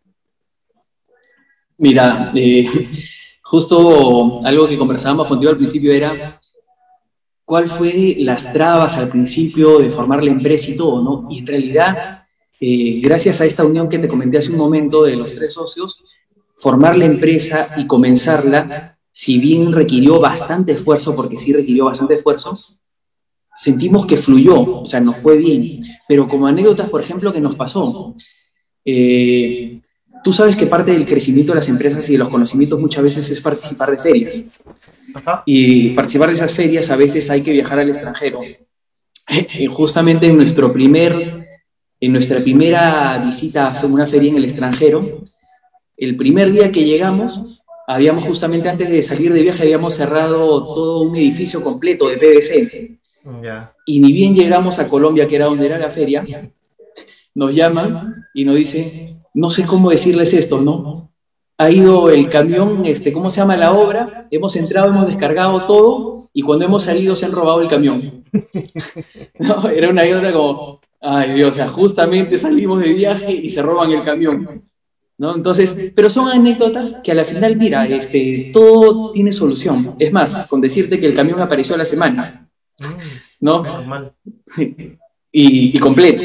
Mira, 1.78 2.32
eh, 2.36 2.66
justo 3.44 4.42
algo 4.44 4.68
que 4.68 4.78
conversábamos 4.78 5.28
contigo 5.28 5.52
al 5.52 5.58
principio 5.58 5.94
era 5.94 6.42
cuál 7.46 7.70
fue 7.70 8.16
las 8.20 8.52
trabas 8.52 8.98
al 8.98 9.08
principio 9.08 9.80
de 9.80 9.92
formar 9.92 10.24
la 10.24 10.32
empresa 10.32 10.72
y 10.72 10.76
todo, 10.76 11.02
¿no? 11.02 11.28
Y 11.30 11.40
en 11.40 11.48
realidad 11.48 12.27
eh, 12.60 13.00
gracias 13.04 13.41
a 13.41 13.46
esta 13.46 13.63
unión 13.63 13.88
que 13.88 14.00
te 14.00 14.08
comenté 14.08 14.39
hace 14.39 14.52
un 14.52 14.58
momento 14.58 15.04
de 15.04 15.15
los 15.15 15.34
tres 15.34 15.54
socios, 15.54 16.04
formar 16.58 16.98
la 16.98 17.06
empresa 17.06 17.76
y 17.78 17.86
comenzarla, 17.86 18.98
si 19.12 19.39
bien 19.39 19.72
requirió 19.72 20.20
bastante 20.20 20.74
esfuerzo, 20.74 21.15
porque 21.15 21.38
sí 21.38 21.54
requirió 21.54 21.86
bastante 21.86 22.15
esfuerzo, 22.15 22.58
sentimos 23.56 24.06
que 24.06 24.17
fluyó, 24.17 24.82
o 24.82 24.86
sea, 24.86 25.00
nos 25.00 25.17
fue 25.17 25.38
bien. 25.38 25.82
Pero 26.08 26.28
como 26.28 26.48
anécdotas, 26.48 26.89
por 26.89 27.02
ejemplo, 27.02 27.32
que 27.32 27.41
nos 27.41 27.56
pasó, 27.56 28.15
eh, 28.86 29.80
tú 30.24 30.34
sabes 30.34 30.56
que 30.56 30.67
parte 30.67 30.91
del 30.91 31.06
crecimiento 31.06 31.52
de 31.52 31.58
las 31.58 31.70
empresas 31.70 32.08
y 32.10 32.13
de 32.13 32.20
los 32.20 32.30
conocimientos 32.30 32.80
muchas 32.80 33.04
veces 33.04 33.30
es 33.30 33.41
participar 33.41 33.91
de 33.91 33.98
ferias. 33.98 34.46
Y 35.46 35.89
participar 35.89 36.30
de 36.30 36.36
esas 36.36 36.54
ferias 36.54 36.89
a 36.89 36.96
veces 36.96 37.30
hay 37.30 37.41
que 37.41 37.52
viajar 37.52 37.80
al 37.80 37.89
extranjero. 37.89 38.41
Justamente 39.74 40.28
en 40.28 40.38
nuestro 40.38 40.72
primer 40.72 41.47
en 42.00 42.12
nuestra 42.12 42.40
primera 42.40 43.18
visita 43.24 43.72
a 43.72 43.86
una 43.86 44.06
feria 44.06 44.30
en 44.30 44.38
el 44.38 44.44
extranjero, 44.44 45.24
el 45.98 46.16
primer 46.16 46.52
día 46.52 46.72
que 46.72 46.86
llegamos, 46.86 47.64
habíamos 47.88 48.26
justamente 48.26 48.70
antes 48.70 48.90
de 48.90 49.02
salir 49.02 49.34
de 49.34 49.42
viaje, 49.42 49.64
habíamos 49.64 49.96
cerrado 49.96 50.64
todo 50.76 51.02
un 51.02 51.16
edificio 51.16 51.62
completo 51.62 52.08
de 52.08 52.18
PVC. 52.18 53.00
Y 53.86 54.00
ni 54.00 54.14
bien 54.14 54.36
llegamos 54.36 54.80
a 54.80 54.88
Colombia, 54.88 55.28
que 55.28 55.36
era 55.36 55.46
donde 55.46 55.66
era 55.66 55.78
la 55.78 55.90
feria, 55.90 56.26
nos 57.34 57.54
llaman 57.54 58.26
y 58.34 58.46
nos 58.46 58.56
dice, 58.56 59.18
no 59.34 59.50
sé 59.50 59.66
cómo 59.66 59.90
decirles 59.90 60.34
esto, 60.34 60.60
¿no? 60.60 61.12
Ha 61.58 61.72
ido 61.72 62.10
el 62.10 62.30
camión, 62.30 62.86
este, 62.86 63.12
¿cómo 63.12 63.32
se 63.32 63.42
llama 63.42 63.58
la 63.58 63.74
obra? 63.74 64.28
Hemos 64.30 64.56
entrado, 64.56 64.90
hemos 64.90 65.08
descargado 65.08 65.66
todo 65.66 66.30
y 66.32 66.44
cuando 66.44 66.66
hemos 66.66 66.84
salido 66.84 67.16
se 67.16 67.26
han 67.26 67.32
robado 67.32 67.62
el 67.62 67.68
camión. 67.68 68.24
no, 69.40 69.68
era 69.70 69.90
una 69.90 70.04
anécdota 70.04 70.32
como, 70.32 70.82
Ay, 71.00 71.34
Dios, 71.34 71.52
o 71.52 71.54
sea, 71.54 71.68
justamente 71.68 72.38
salimos 72.38 72.82
de 72.82 72.94
viaje 72.94 73.32
y 73.32 73.50
se 73.50 73.62
roban 73.62 73.92
el 73.92 74.04
camión. 74.04 74.64
¿No? 75.20 75.36
Entonces, 75.36 75.76
pero 75.96 76.10
son 76.10 76.28
anécdotas 76.28 76.98
que 77.04 77.12
a 77.12 77.16
la 77.16 77.26
final, 77.26 77.56
mira, 77.56 77.88
este, 77.88 78.52
todo 78.54 79.12
tiene 79.12 79.32
solución. 79.32 79.96
Es 79.98 80.14
más, 80.14 80.48
con 80.48 80.62
decirte 80.62 81.00
que 81.00 81.08
el 81.08 81.16
camión 81.16 81.42
apareció 81.42 81.74
a 81.74 81.80
la 81.80 81.86
semana, 81.86 82.48
¿no? 83.40 83.64
Y, 85.32 85.76
y 85.76 85.80
completo. 85.80 86.22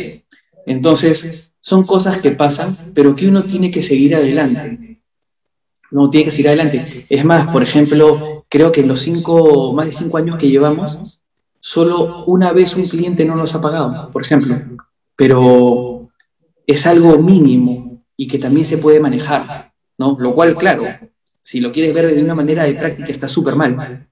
Entonces, 0.66 1.52
son 1.58 1.84
cosas 1.84 2.18
que 2.18 2.32
pasan, 2.32 2.92
pero 2.92 3.16
que 3.16 3.28
uno 3.28 3.44
tiene 3.44 3.70
que 3.70 3.82
seguir 3.82 4.14
adelante. 4.14 5.00
No 5.90 6.10
tiene 6.10 6.24
que 6.24 6.30
seguir 6.30 6.48
adelante. 6.48 7.06
Es 7.08 7.24
más, 7.24 7.48
por 7.48 7.62
ejemplo, 7.62 8.44
creo 8.48 8.72
que 8.72 8.80
en 8.80 8.88
los 8.88 9.00
cinco, 9.00 9.72
más 9.72 9.86
de 9.86 9.92
cinco 9.92 10.18
años 10.18 10.36
que 10.36 10.48
llevamos, 10.48 11.21
solo 11.64 12.24
una 12.24 12.52
vez 12.52 12.74
un 12.74 12.88
cliente 12.88 13.24
no 13.24 13.36
nos 13.36 13.54
ha 13.54 13.60
pagado, 13.60 14.10
por 14.10 14.22
ejemplo, 14.22 14.60
pero 15.14 16.10
es 16.66 16.86
algo 16.88 17.16
mínimo 17.18 18.02
y 18.16 18.26
que 18.26 18.40
también 18.40 18.66
se 18.66 18.78
puede 18.78 18.98
manejar, 18.98 19.72
¿no? 19.96 20.16
Lo 20.18 20.34
cual, 20.34 20.56
claro, 20.56 20.84
si 21.40 21.60
lo 21.60 21.70
quieres 21.70 21.94
ver 21.94 22.12
de 22.12 22.22
una 22.22 22.34
manera 22.34 22.64
de 22.64 22.74
práctica 22.74 23.12
está 23.12 23.28
súper 23.28 23.54
mal, 23.54 24.08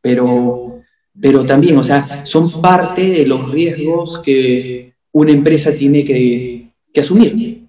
pero, 0.00 0.80
pero 1.20 1.44
también, 1.44 1.76
o 1.76 1.84
sea, 1.84 2.24
son 2.24 2.62
parte 2.62 3.06
de 3.06 3.26
los 3.26 3.50
riesgos 3.50 4.22
que 4.22 4.94
una 5.12 5.32
empresa 5.32 5.74
tiene 5.74 6.06
que, 6.06 6.70
que 6.90 7.00
asumir. 7.00 7.66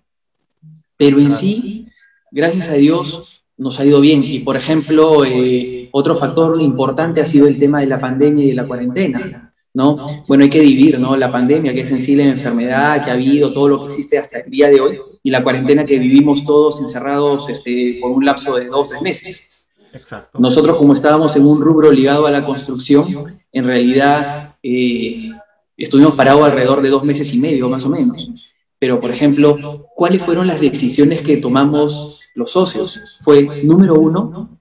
Pero 0.96 1.20
en 1.20 1.30
sí, 1.30 1.86
gracias 2.32 2.70
a 2.70 2.76
Dios, 2.76 3.35
nos 3.58 3.80
ha 3.80 3.86
ido 3.86 4.02
bien. 4.02 4.24
Y, 4.24 4.40
por 4.40 4.58
ejemplo, 4.58 5.24
eh, 5.26 5.90
otro 5.92 6.16
factor 6.16 6.60
importante 6.62 7.22
ha 7.22 7.26
sido 7.26 7.48
el 7.48 7.58
tema 7.58 7.80
de 7.80 7.88
la 7.88 8.00
pandemia 8.00 8.44
y 8.46 8.50
de 8.50 8.54
la 8.56 8.68
cuarentena. 8.68 9.54
¿no? 9.76 10.06
Bueno, 10.26 10.46
hay 10.46 10.50
que 10.50 10.62
dividir, 10.62 10.98
¿no? 10.98 11.18
La 11.18 11.30
pandemia, 11.30 11.74
que 11.74 11.82
es 11.82 11.92
en 11.92 12.00
sí 12.00 12.16
la 12.16 12.24
enfermedad 12.24 13.04
que 13.04 13.12
ha 13.12 13.14
habido, 13.14 13.52
todo 13.52 13.68
lo 13.68 13.80
que 13.80 13.86
existe 13.88 14.18
hasta 14.18 14.40
el 14.40 14.50
día 14.50 14.70
de 14.70 14.80
hoy, 14.80 15.00
y 15.22 15.30
la 15.30 15.44
cuarentena 15.44 15.86
que 15.86 16.00
vivimos 16.00 16.46
todos 16.46 16.80
encerrados 16.80 17.50
este, 17.50 17.98
por 18.02 18.12
un 18.12 18.24
lapso 18.24 18.56
de 18.56 18.68
dos, 18.68 18.88
tres 18.88 19.02
meses. 19.02 19.70
Exacto. 19.92 20.40
Nosotros, 20.40 20.78
como 20.78 20.94
estábamos 20.94 21.36
en 21.36 21.46
un 21.46 21.62
rubro 21.62 21.92
ligado 21.92 22.26
a 22.26 22.32
la 22.32 22.46
construcción, 22.46 23.38
en 23.52 23.66
realidad 23.66 24.56
eh, 24.64 25.32
estuvimos 25.76 26.16
parados 26.16 26.46
alrededor 26.46 26.82
de 26.82 26.90
dos 26.90 27.04
meses 27.04 27.34
y 27.34 27.40
medio, 27.40 27.68
más 27.68 27.86
o 27.86 27.90
menos. 27.90 28.55
Pero, 28.86 29.02
por 29.02 29.10
ejemplo, 29.10 29.88
¿cuáles 29.96 30.22
fueron 30.22 30.46
las 30.46 30.62
decisiones 30.62 31.22
que 31.24 31.38
tomamos 31.38 32.22
los 32.36 32.52
socios? 32.52 33.18
Fue, 33.22 33.64
número 33.64 33.96
uno, 33.96 34.60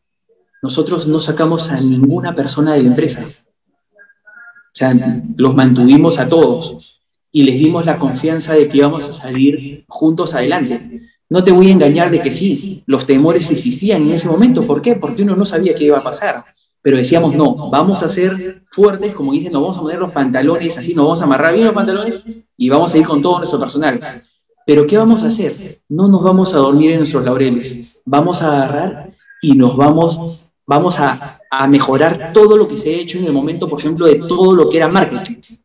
nosotros 0.62 1.06
no 1.06 1.20
sacamos 1.20 1.70
a 1.70 1.78
ninguna 1.78 2.34
persona 2.34 2.72
de 2.72 2.84
la 2.84 2.88
empresa. 2.88 3.26
O 3.26 4.72
sea, 4.72 4.96
los 5.36 5.54
mantuvimos 5.54 6.18
a 6.18 6.26
todos 6.26 7.02
y 7.30 7.42
les 7.42 7.56
dimos 7.56 7.84
la 7.84 7.98
confianza 7.98 8.54
de 8.54 8.66
que 8.66 8.78
íbamos 8.78 9.06
a 9.10 9.12
salir 9.12 9.84
juntos 9.88 10.34
adelante. 10.34 11.02
No 11.28 11.44
te 11.44 11.52
voy 11.52 11.68
a 11.68 11.72
engañar 11.72 12.10
de 12.10 12.22
que 12.22 12.32
sí, 12.32 12.82
los 12.86 13.04
temores 13.04 13.50
existían 13.50 14.04
en 14.04 14.14
ese 14.14 14.26
momento. 14.26 14.66
¿Por 14.66 14.80
qué? 14.80 14.94
Porque 14.94 15.22
uno 15.22 15.36
no 15.36 15.44
sabía 15.44 15.74
qué 15.74 15.84
iba 15.84 15.98
a 15.98 16.02
pasar. 16.02 16.46
Pero 16.84 16.98
decíamos, 16.98 17.34
no, 17.34 17.70
vamos 17.70 18.04
a 18.04 18.08
ser 18.08 18.62
fuertes, 18.70 19.12
como 19.14 19.32
dicen, 19.32 19.52
nos 19.52 19.62
vamos 19.62 19.78
a 19.78 19.80
poner 19.80 19.98
los 19.98 20.12
pantalones, 20.12 20.78
así 20.78 20.94
nos 20.94 21.06
vamos 21.06 21.20
a 21.20 21.24
amarrar 21.24 21.54
bien 21.54 21.64
los 21.64 21.74
pantalones 21.74 22.22
y 22.56 22.68
vamos 22.68 22.94
a 22.94 22.98
ir 22.98 23.06
con 23.06 23.20
todo 23.20 23.38
nuestro 23.38 23.58
personal. 23.58 24.22
Pero 24.66 24.86
¿qué 24.86 24.98
vamos 24.98 25.24
a 25.24 25.28
hacer? 25.28 25.80
No 25.88 26.06
nos 26.08 26.22
vamos 26.22 26.54
a 26.54 26.58
dormir 26.58 26.92
en 26.92 26.98
nuestros 26.98 27.24
laureles. 27.24 28.00
Vamos 28.04 28.42
a 28.42 28.52
agarrar 28.52 29.10
y 29.40 29.54
nos 29.54 29.76
vamos, 29.76 30.44
vamos 30.66 31.00
a 31.00 31.40
a 31.56 31.66
mejorar 31.68 32.32
todo 32.32 32.56
lo 32.56 32.66
que 32.66 32.76
se 32.76 32.90
ha 32.90 32.98
hecho 32.98 33.18
en 33.18 33.26
el 33.26 33.32
momento, 33.32 33.68
por 33.68 33.78
ejemplo, 33.78 34.06
de 34.06 34.16
todo 34.16 34.54
lo 34.54 34.68
que 34.68 34.78
era 34.78 34.88
marketing. 34.88 35.56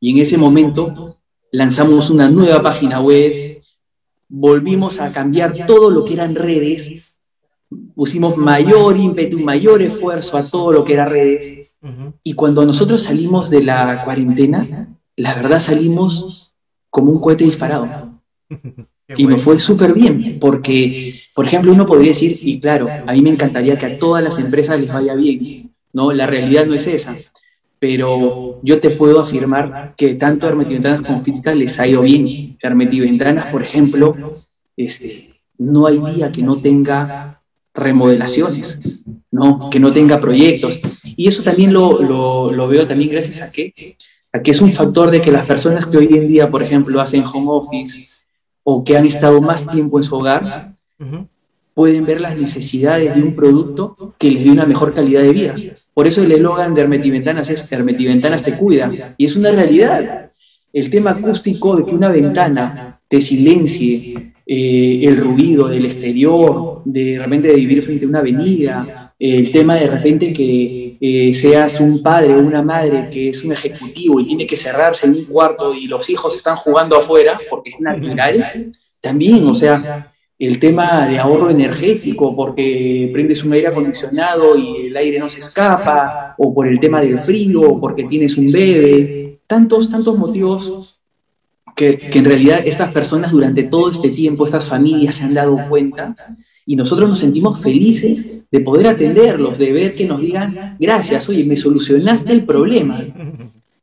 Y 0.00 0.10
en 0.10 0.18
ese 0.18 0.36
momento 0.36 1.16
lanzamos 1.50 2.10
una 2.10 2.28
nueva 2.28 2.62
página 2.62 3.00
web, 3.00 3.62
volvimos 4.28 5.00
a 5.00 5.10
cambiar 5.10 5.66
todo 5.66 5.90
lo 5.90 6.04
que 6.04 6.14
eran 6.14 6.34
redes, 6.34 7.13
pusimos 7.94 8.36
mayor 8.36 8.96
ímpetu, 8.96 9.40
mayor 9.40 9.82
esfuerzo 9.82 10.36
a 10.36 10.42
todo 10.42 10.72
lo 10.72 10.84
que 10.84 10.94
era 10.94 11.04
redes. 11.04 11.76
Y 12.22 12.34
cuando 12.34 12.64
nosotros 12.64 13.02
salimos 13.02 13.50
de 13.50 13.62
la 13.62 14.04
cuarentena, 14.04 14.96
la 15.16 15.34
verdad 15.34 15.60
salimos 15.60 16.52
como 16.90 17.10
un 17.10 17.20
cohete 17.20 17.44
disparado. 17.44 18.20
y 19.16 19.26
me 19.26 19.38
fue 19.38 19.58
súper 19.58 19.92
bien, 19.92 20.38
porque, 20.40 21.14
por 21.34 21.46
ejemplo, 21.46 21.72
uno 21.72 21.86
podría 21.86 22.10
decir, 22.10 22.38
y 22.40 22.58
claro, 22.60 22.88
a 23.06 23.12
mí 23.12 23.20
me 23.20 23.30
encantaría 23.30 23.78
que 23.78 23.86
a 23.86 23.98
todas 23.98 24.22
las 24.22 24.38
empresas 24.38 24.80
les 24.80 24.92
vaya 24.92 25.14
bien, 25.14 25.72
¿no? 25.92 26.12
La 26.12 26.26
realidad 26.26 26.66
no 26.66 26.74
es 26.74 26.86
esa, 26.86 27.16
pero 27.78 28.60
yo 28.62 28.80
te 28.80 28.90
puedo 28.90 29.20
afirmar 29.20 29.94
que 29.96 30.14
tanto 30.14 30.48
Hermetiventanas 30.48 31.02
como 31.02 31.22
Fiscal 31.22 31.58
les 31.58 31.78
ha 31.78 31.86
ido 31.86 32.00
bien. 32.00 32.56
Hermetiventanas, 32.60 33.46
por 33.46 33.62
ejemplo, 33.62 34.44
este, 34.76 35.34
no 35.58 35.86
hay 35.86 35.98
día 35.98 36.32
que 36.32 36.42
no 36.42 36.60
tenga 36.60 37.42
remodelaciones, 37.74 39.02
¿no? 39.30 39.68
Que 39.68 39.80
no 39.80 39.92
tenga 39.92 40.20
proyectos. 40.20 40.80
Y 41.16 41.28
eso 41.28 41.42
también 41.42 41.72
lo, 41.72 42.00
lo, 42.00 42.52
lo 42.52 42.68
veo 42.68 42.86
también 42.86 43.10
gracias 43.10 43.42
a 43.42 43.50
que, 43.50 43.96
a 44.32 44.40
que 44.40 44.52
es 44.52 44.60
un 44.60 44.72
factor 44.72 45.10
de 45.10 45.20
que 45.20 45.32
las 45.32 45.44
personas 45.44 45.86
que 45.86 45.96
hoy 45.96 46.08
en 46.12 46.28
día, 46.28 46.50
por 46.50 46.62
ejemplo, 46.62 47.00
hacen 47.00 47.24
home 47.24 47.48
office, 47.48 48.06
o 48.62 48.82
que 48.82 48.96
han 48.96 49.06
estado 49.06 49.40
más 49.40 49.66
tiempo 49.66 49.98
en 49.98 50.04
su 50.04 50.16
hogar, 50.16 50.74
pueden 51.74 52.06
ver 52.06 52.20
las 52.20 52.36
necesidades 52.36 53.14
de 53.14 53.22
un 53.22 53.34
producto 53.34 54.14
que 54.18 54.30
les 54.30 54.44
dé 54.44 54.50
una 54.50 54.64
mejor 54.64 54.94
calidad 54.94 55.22
de 55.22 55.32
vida. 55.32 55.54
Por 55.92 56.06
eso 56.06 56.22
el 56.22 56.32
eslogan 56.32 56.74
de 56.74 56.82
Hermetiventanas 56.82 57.50
es 57.50 57.70
Hermetiventanas 57.70 58.42
te 58.42 58.56
cuida. 58.56 59.14
Y 59.18 59.26
es 59.26 59.36
una 59.36 59.50
realidad. 59.50 60.30
El 60.72 60.90
tema 60.90 61.10
acústico 61.10 61.76
de 61.76 61.84
que 61.84 61.94
una 61.94 62.08
ventana 62.08 63.00
te 63.14 63.22
silencie 63.22 64.32
eh, 64.44 65.00
el 65.04 65.18
ruido 65.18 65.68
del 65.68 65.84
exterior, 65.84 66.82
de 66.84 67.16
repente 67.16 67.46
de 67.46 67.54
vivir 67.54 67.80
frente 67.80 68.06
a 68.06 68.08
una 68.08 68.18
avenida, 68.18 69.14
el 69.16 69.52
tema 69.52 69.76
de 69.76 69.86
repente 69.86 70.32
que 70.32 70.96
eh, 71.00 71.32
seas 71.32 71.78
un 71.78 72.02
padre 72.02 72.34
o 72.34 72.40
una 72.40 72.60
madre 72.60 73.08
que 73.12 73.28
es 73.28 73.44
un 73.44 73.52
ejecutivo 73.52 74.18
y 74.18 74.26
tiene 74.26 74.48
que 74.48 74.56
cerrarse 74.56 75.06
en 75.06 75.12
un 75.12 75.26
cuarto 75.26 75.72
y 75.72 75.86
los 75.86 76.10
hijos 76.10 76.34
están 76.34 76.56
jugando 76.56 76.96
afuera 76.96 77.38
porque 77.48 77.70
es 77.70 77.78
natural, 77.78 78.72
también, 79.00 79.46
o 79.46 79.54
sea, 79.54 80.12
el 80.36 80.58
tema 80.58 81.06
de 81.06 81.20
ahorro 81.20 81.50
energético 81.50 82.34
porque 82.34 83.10
prendes 83.12 83.44
un 83.44 83.52
aire 83.52 83.68
acondicionado 83.68 84.58
y 84.58 84.88
el 84.88 84.96
aire 84.96 85.20
no 85.20 85.28
se 85.28 85.38
escapa, 85.38 86.34
o 86.36 86.52
por 86.52 86.66
el 86.66 86.80
tema 86.80 87.00
del 87.00 87.16
frío, 87.16 87.78
porque 87.80 88.02
tienes 88.02 88.36
un 88.36 88.50
bebé, 88.50 89.38
tantos, 89.46 89.88
tantos 89.88 90.18
motivos 90.18 90.93
que, 91.74 92.10
en 92.12 92.24
realidad 92.24 92.60
estas 92.64 92.92
personas 92.92 93.32
durante 93.32 93.64
todo 93.64 93.90
este 93.90 94.10
tiempo, 94.10 94.44
estas 94.44 94.68
familias 94.68 95.16
se 95.16 95.24
han 95.24 95.34
dado 95.34 95.58
cuenta 95.68 96.14
y 96.66 96.76
nosotros 96.76 97.08
nos 97.08 97.18
sentimos 97.18 97.60
felices 97.60 98.46
de 98.50 98.60
poder 98.60 98.86
atenderlos, 98.86 99.58
de 99.58 99.72
ver 99.72 99.94
que 99.94 100.06
nos 100.06 100.20
digan, 100.20 100.76
gracias, 100.78 101.28
oye, 101.28 101.44
me 101.44 101.56
solucionaste 101.56 102.32
el 102.32 102.44
problema. 102.44 103.04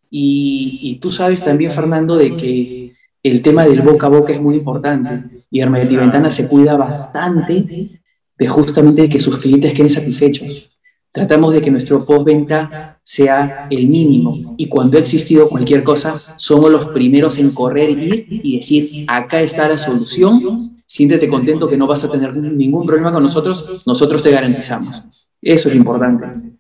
Y, 0.10 0.98
tú 1.02 1.12
sabes 1.12 1.44
también, 1.44 1.72
Fernando, 1.72 2.18
de 2.18 2.36
que 2.36 2.94
el 3.24 3.42
tema 3.42 3.66
del 3.66 3.82
boca 3.82 4.08
a 4.08 4.10
boca 4.10 4.34
es 4.34 4.42
muy 4.42 4.56
importante 4.56 5.46
y 5.52 5.64
Ventana 5.64 6.32
se 6.32 6.48
cuida 6.48 6.76
bastante 6.76 8.02
de 8.38 8.48
justamente 8.48 9.10
que 9.10 9.20
sus 9.20 9.38
clientes 9.38 9.74
queden 9.74 9.90
satisfechos. 9.90 10.70
Tratamos 11.12 11.54
de 11.54 11.62
que 11.62 11.70
nuestro 11.70 12.04
postventa 12.06 12.91
sea 13.12 13.68
el 13.70 13.88
mínimo 13.88 14.56
y 14.58 14.68
cuando 14.68 14.98
ha 14.98 15.02
existido 15.02 15.50
cualquier 15.50 15.84
cosa, 15.84 16.16
somos 16.38 16.72
los 16.72 16.88
primeros 16.88 17.38
en 17.38 17.52
correr, 17.52 17.90
y 17.90 18.58
decir, 18.58 19.06
acá 19.08 19.42
está 19.42 19.68
la 19.68 19.78
solución 19.78 20.72
siéntete 20.92 21.30
contento 21.30 21.68
que 21.68 21.78
no 21.78 21.88
vas 21.88 22.04
a 22.04 22.12
tener 22.12 22.36
ningún 22.36 22.86
problema 22.86 23.14
con 23.14 23.24
nosotros, 23.24 23.84
nosotros 23.86 24.22
te 24.24 24.32
garantizamos. 24.32 25.06
Eso 25.42 25.70
es 25.70 25.76
lo 25.76 25.80
importante. 25.80 26.58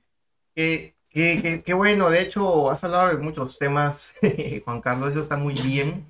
Qué, 0.54 1.74
bueno, 1.74 2.10
de 2.10 2.22
hecho, 2.22 2.70
has 2.70 2.84
hablado 2.84 3.10
de 3.10 3.18
muchos 3.18 3.58
temas, 3.58 4.14
Juan 4.66 4.80
Carlos, 4.82 5.12
eso 5.12 5.24
está 5.24 5.36
muy 5.38 5.54
bien. 5.54 6.06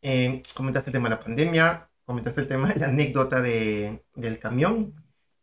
Eh, 0.00 0.42
comentaste 0.54 0.88
el 0.90 0.92
tema 0.92 1.10
de 1.10 1.16
la 1.16 1.20
pandemia, 1.20 1.88
comentaste 2.06 2.42
el 2.42 2.48
tema 2.48 2.72
de 2.72 2.80
la 2.80 2.86
anécdota 2.88 3.42
de, 3.42 4.02
del 4.14 4.38
camión. 4.38 4.92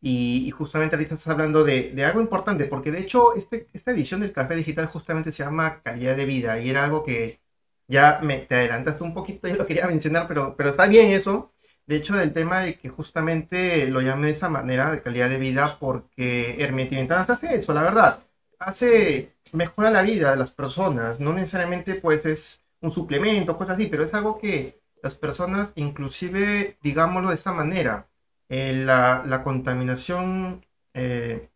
Y, 0.02 0.52
justamente 0.52 0.96
ahorita 0.96 1.16
estás 1.16 1.32
hablando 1.34 1.64
de, 1.64 1.92
de, 1.94 2.06
algo 2.06 2.22
importante, 2.22 2.66
porque 2.66 2.92
de 2.92 3.00
hecho 3.00 3.36
este, 3.36 3.68
esta 3.74 3.92
edición 3.92 4.22
del 4.22 4.32
Café 4.34 4.56
Digital 4.56 4.86
justamente 4.88 5.32
se 5.32 5.44
llama 5.44 5.82
Calidad 5.82 6.16
de 6.16 6.26
Vida 6.26 6.60
y 6.60 6.70
era 6.70 6.84
algo 6.84 7.04
que 7.04 7.42
ya 7.88 8.20
me, 8.22 8.40
te 8.40 8.56
adelantaste 8.56 9.04
un 9.04 9.14
poquito, 9.14 9.48
yo 9.50 9.56
lo 9.56 9.66
quería 9.68 9.88
mencionar, 9.88 10.28
pero, 10.28 10.56
pero 10.56 10.72
está 10.72 10.88
bien 10.88 11.12
eso, 11.12 11.56
de 11.88 11.98
hecho, 11.98 12.16
del 12.16 12.34
tema 12.34 12.62
de 12.62 12.80
que 12.80 12.90
justamente 12.90 13.88
lo 13.88 14.02
llame 14.02 14.28
de 14.28 14.34
esa 14.34 14.50
manera, 14.50 14.92
de 14.92 15.02
calidad 15.02 15.30
de 15.30 15.38
vida, 15.38 15.78
porque 15.80 16.56
Hermetiventanas 16.64 17.30
hace 17.30 17.56
eso, 17.56 17.74
la 17.74 17.84
verdad. 17.84 18.24
Hace, 18.60 19.36
mejora 19.52 19.92
la 19.92 20.02
vida 20.02 20.32
de 20.32 20.38
las 20.38 20.52
personas. 20.52 21.20
No 21.20 21.34
necesariamente 21.34 21.96
pues 21.96 22.26
es 22.26 22.64
un 22.82 22.92
suplemento, 22.92 23.58
cosas 23.58 23.76
así, 23.76 23.88
pero 23.88 24.04
es 24.04 24.14
algo 24.14 24.38
que 24.38 24.82
las 25.04 25.16
personas, 25.16 25.74
inclusive, 25.76 26.78
digámoslo 26.82 27.30
de 27.30 27.36
esa 27.36 27.54
manera, 27.54 28.08
eh, 28.50 28.74
la, 28.86 29.42
contaminación 29.44 30.66
eh, 30.94 31.50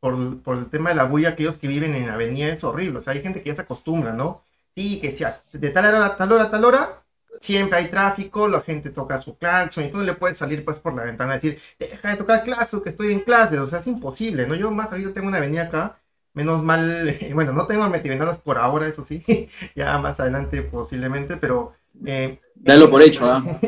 por, 0.00 0.14
el 0.56 0.70
tema 0.70 0.90
de 0.90 0.96
la 0.96 1.04
bulla, 1.04 1.30
aquellos 1.30 1.58
que 1.58 1.68
viven 1.68 1.94
en 1.94 2.06
la 2.06 2.14
avenida 2.14 2.48
es 2.48 2.64
horrible. 2.64 2.98
O 2.98 3.02
sea, 3.02 3.12
hay 3.12 3.22
gente 3.22 3.42
que 3.42 3.50
ya 3.50 3.56
se 3.56 3.62
acostumbra, 3.62 4.12
¿no? 4.12 4.44
Sí, 4.74 5.00
que 5.00 5.14
ya, 5.14 5.40
de 5.52 5.70
tal 5.70 5.86
hora 5.86 6.06
a 6.06 6.16
tal 6.16 6.32
hora 6.32 6.44
a 6.44 6.50
tal 6.50 6.64
hora 6.64 7.02
siempre 7.40 7.78
hay 7.78 7.88
tráfico, 7.88 8.48
la 8.48 8.60
gente 8.60 8.90
toca 8.90 9.20
su 9.20 9.36
claxon 9.36 9.84
y 9.84 9.90
tú 9.90 9.98
no 9.98 10.04
le 10.04 10.14
puedes 10.14 10.38
salir 10.38 10.64
pues 10.64 10.78
por 10.78 10.94
la 10.94 11.04
ventana 11.04 11.34
y 11.34 11.36
decir, 11.36 11.58
deja 11.78 12.10
de 12.10 12.16
tocar 12.16 12.44
claxon 12.44 12.82
que 12.82 12.90
estoy 12.90 13.12
en 13.12 13.20
clase, 13.20 13.58
o 13.58 13.66
sea, 13.66 13.80
es 13.80 13.86
imposible, 13.86 14.46
¿no? 14.46 14.54
Yo 14.54 14.70
más 14.70 14.90
yo 14.98 15.12
tengo 15.12 15.28
una 15.28 15.38
avenida 15.38 15.62
acá, 15.62 15.98
menos 16.32 16.62
mal, 16.62 17.16
bueno, 17.34 17.52
no 17.52 17.66
tengo 17.66 17.88
metiventanas 17.88 18.38
por 18.38 18.58
ahora, 18.58 18.86
eso 18.86 19.04
sí, 19.04 19.22
ya 19.76 19.98
más 19.98 20.20
adelante 20.20 20.62
posiblemente, 20.62 21.36
pero... 21.36 21.74
Eh, 22.04 22.38
Dalo 22.54 22.90
por 22.90 23.02
hecho, 23.02 23.26
¿ah? 23.26 23.42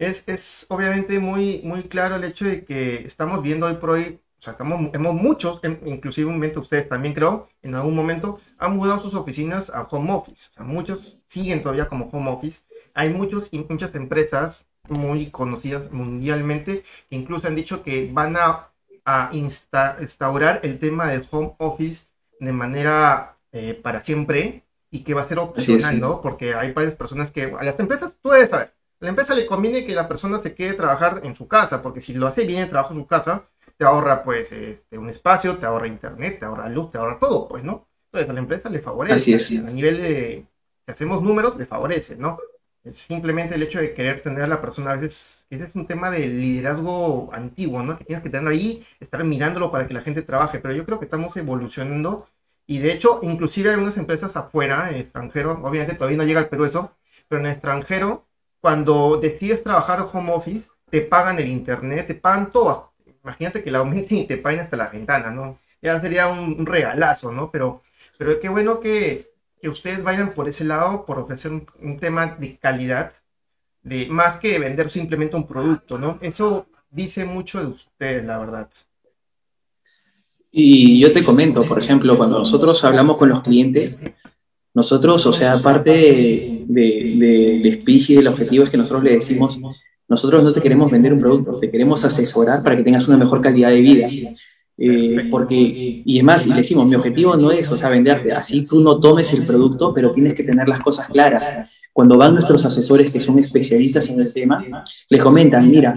es, 0.00 0.26
es, 0.28 0.66
obviamente 0.70 1.20
muy, 1.20 1.60
muy 1.62 1.84
claro 1.84 2.16
el 2.16 2.24
hecho 2.24 2.46
de 2.46 2.64
que 2.64 2.96
estamos 2.96 3.42
viendo 3.42 3.66
hoy 3.66 3.74
por 3.74 3.90
hoy 3.90 4.20
o 4.40 4.42
sea, 4.42 4.52
estamos, 4.52 4.90
hemos 4.94 5.14
muchos, 5.14 5.60
inclusive 5.84 6.34
ustedes 6.56 6.88
también 6.88 7.12
creo, 7.12 7.50
en 7.60 7.74
algún 7.74 7.94
momento 7.94 8.40
han 8.56 8.74
mudado 8.74 9.02
sus 9.02 9.12
oficinas 9.12 9.68
a 9.68 9.82
home 9.82 10.10
office. 10.14 10.48
O 10.48 10.52
sea, 10.54 10.64
muchos 10.64 11.18
siguen 11.26 11.62
todavía 11.62 11.90
como 11.90 12.08
home 12.08 12.30
office. 12.30 12.62
Hay 12.94 13.10
muchos, 13.10 13.50
muchas 13.68 13.94
empresas 13.94 14.66
muy 14.88 15.30
conocidas 15.30 15.92
mundialmente 15.92 16.84
que 17.10 17.16
incluso 17.16 17.48
han 17.48 17.54
dicho 17.54 17.82
que 17.82 18.10
van 18.10 18.34
a, 18.38 18.70
a 19.04 19.30
instaurar 19.34 20.60
el 20.62 20.78
tema 20.78 21.08
del 21.08 21.26
home 21.30 21.54
office 21.58 22.06
de 22.38 22.52
manera 22.52 23.36
eh, 23.52 23.74
para 23.74 24.00
siempre 24.00 24.64
y 24.90 25.00
que 25.00 25.12
va 25.12 25.20
a 25.20 25.28
ser 25.28 25.38
opcional, 25.38 26.00
¿no? 26.00 26.22
Porque 26.22 26.54
hay 26.54 26.72
varias 26.72 26.94
personas 26.94 27.30
que, 27.30 27.42
a 27.42 27.62
las 27.62 27.78
empresas, 27.78 28.14
tú 28.22 28.30
debes 28.30 28.48
saber, 28.48 28.72
la 29.00 29.08
empresa 29.08 29.34
le 29.34 29.46
conviene 29.46 29.84
que 29.84 29.94
la 29.94 30.08
persona 30.08 30.38
se 30.38 30.54
quede 30.54 30.70
a 30.70 30.76
trabajar 30.76 31.20
en 31.24 31.34
su 31.34 31.48
casa, 31.48 31.82
porque 31.82 32.00
si 32.00 32.14
lo 32.14 32.26
hace 32.26 32.44
bien 32.44 32.60
el 32.60 32.68
trabajo 32.68 32.94
en 32.94 33.00
su 33.00 33.06
casa, 33.06 33.44
te 33.76 33.84
ahorra 33.84 34.22
pues 34.22 34.52
este, 34.52 34.98
un 34.98 35.08
espacio, 35.08 35.56
te 35.58 35.66
ahorra 35.66 35.86
internet, 35.86 36.38
te 36.38 36.44
ahorra 36.44 36.68
luz, 36.68 36.90
te 36.90 36.98
ahorra 36.98 37.18
todo, 37.18 37.48
pues, 37.48 37.64
¿no? 37.64 37.88
Entonces 38.06 38.28
a 38.28 38.32
la 38.34 38.40
empresa 38.40 38.68
le 38.68 38.80
favorece. 38.80 39.14
Así 39.14 39.32
es. 39.32 39.50
A 39.52 39.70
nivel 39.70 39.96
de, 39.98 40.46
si 40.86 40.92
hacemos 40.92 41.22
números, 41.22 41.56
le 41.56 41.66
favorece, 41.66 42.16
¿no? 42.16 42.38
Es 42.84 42.98
simplemente 42.98 43.54
el 43.54 43.62
hecho 43.62 43.78
de 43.78 43.94
querer 43.94 44.22
tener 44.22 44.42
a 44.42 44.46
la 44.46 44.60
persona, 44.60 44.92
a 44.92 44.96
veces, 44.96 45.46
ese 45.50 45.64
es 45.64 45.74
un 45.74 45.86
tema 45.86 46.10
de 46.10 46.26
liderazgo 46.26 47.30
antiguo, 47.32 47.82
¿no? 47.82 47.96
Que 47.98 48.04
tienes 48.04 48.22
que 48.22 48.30
tenerlo 48.30 48.50
ahí, 48.50 48.86
estar 49.00 49.22
mirándolo 49.24 49.70
para 49.70 49.86
que 49.86 49.94
la 49.94 50.00
gente 50.02 50.22
trabaje, 50.22 50.58
pero 50.60 50.74
yo 50.74 50.84
creo 50.84 50.98
que 50.98 51.04
estamos 51.04 51.36
evolucionando 51.36 52.26
y 52.70 52.78
de 52.78 52.92
hecho, 52.92 53.18
inclusive 53.22 53.70
hay 53.70 53.76
unas 53.76 53.96
empresas 53.96 54.36
afuera, 54.36 54.90
en 54.90 54.96
extranjero, 54.98 55.58
obviamente 55.64 55.96
todavía 55.96 56.18
no 56.18 56.22
llega 56.22 56.38
al 56.38 56.48
Perú 56.48 56.66
eso, 56.66 56.92
pero 57.26 57.40
en 57.40 57.50
extranjero, 57.50 58.28
cuando 58.60 59.16
decides 59.16 59.62
trabajar 59.62 60.06
home 60.12 60.32
office, 60.32 60.70
te 60.90 61.00
pagan 61.00 61.38
el 61.38 61.48
internet, 61.48 62.06
te 62.06 62.14
pagan 62.14 62.50
todo. 62.50 62.92
Imagínate 63.22 63.62
que 63.62 63.70
la 63.70 63.78
aumenten 63.78 64.18
y 64.18 64.26
te 64.26 64.36
paguen 64.36 64.60
hasta 64.60 64.76
las 64.76 64.92
ventanas, 64.92 65.34
¿no? 65.34 65.58
Ya 65.82 65.98
sería 66.00 66.28
un, 66.28 66.66
regalazo, 66.66 67.32
¿no? 67.32 67.50
Pero, 67.50 67.82
pero 68.18 68.38
qué 68.38 68.48
bueno 68.48 68.80
que, 68.80 69.30
que, 69.60 69.68
ustedes 69.68 70.02
vayan 70.02 70.34
por 70.34 70.48
ese 70.48 70.64
lado, 70.64 71.06
por 71.06 71.18
ofrecer 71.18 71.52
un, 71.52 71.66
un, 71.80 71.98
tema 71.98 72.26
de 72.38 72.58
calidad, 72.58 73.12
de 73.82 74.06
más 74.08 74.36
que 74.36 74.58
vender 74.58 74.90
simplemente 74.90 75.36
un 75.36 75.46
producto, 75.46 75.98
¿no? 75.98 76.18
Eso 76.20 76.66
dice 76.90 77.24
mucho 77.24 77.60
de 77.60 77.66
ustedes, 77.66 78.24
la 78.24 78.38
verdad. 78.38 78.68
Y 80.52 81.00
yo 81.00 81.12
te 81.12 81.24
comento, 81.24 81.66
por 81.66 81.78
ejemplo, 81.78 82.16
cuando 82.16 82.38
nosotros 82.38 82.84
hablamos 82.84 83.16
con 83.16 83.28
los 83.28 83.40
clientes, 83.40 84.02
nosotros, 84.74 85.26
o 85.26 85.32
sea, 85.32 85.54
aparte 85.54 85.90
del 85.90 86.68
de, 86.68 87.60
de, 87.62 87.74
speech 87.80 88.10
y 88.10 88.14
del 88.16 88.28
objetivo 88.28 88.64
es 88.64 88.70
que 88.70 88.76
nosotros 88.76 89.02
le 89.02 89.14
decimos, 89.14 89.58
nosotros 90.08 90.44
no 90.44 90.52
te 90.52 90.60
queremos 90.60 90.90
vender 90.90 91.12
un 91.12 91.20
producto, 91.20 91.58
te 91.58 91.70
queremos 91.70 92.04
asesorar 92.04 92.62
para 92.62 92.76
que 92.76 92.82
tengas 92.82 93.06
una 93.08 93.16
mejor 93.16 93.40
calidad 93.40 93.70
de 93.70 93.80
vida. 93.80 94.08
Eh, 94.82 95.28
porque, 95.30 96.02
y 96.04 96.18
es 96.18 96.24
más, 96.24 96.46
y 96.46 96.50
le 96.50 96.56
decimos, 96.56 96.88
mi 96.88 96.94
objetivo 96.94 97.36
no 97.36 97.50
es, 97.50 97.70
o 97.70 97.76
sea, 97.76 97.90
venderte, 97.90 98.32
así 98.32 98.64
tú 98.64 98.80
no 98.80 98.98
tomes 98.98 99.30
el 99.34 99.44
producto, 99.44 99.92
pero 99.92 100.12
tienes 100.12 100.32
que 100.32 100.42
tener 100.42 100.66
las 100.66 100.80
cosas 100.80 101.06
claras. 101.08 101.70
Cuando 101.92 102.16
van 102.16 102.32
nuestros 102.32 102.64
asesores 102.64 103.12
que 103.12 103.20
son 103.20 103.38
especialistas 103.38 104.08
en 104.08 104.20
el 104.20 104.32
tema, 104.32 104.64
les 105.08 105.22
comentan, 105.22 105.70
mira, 105.70 105.94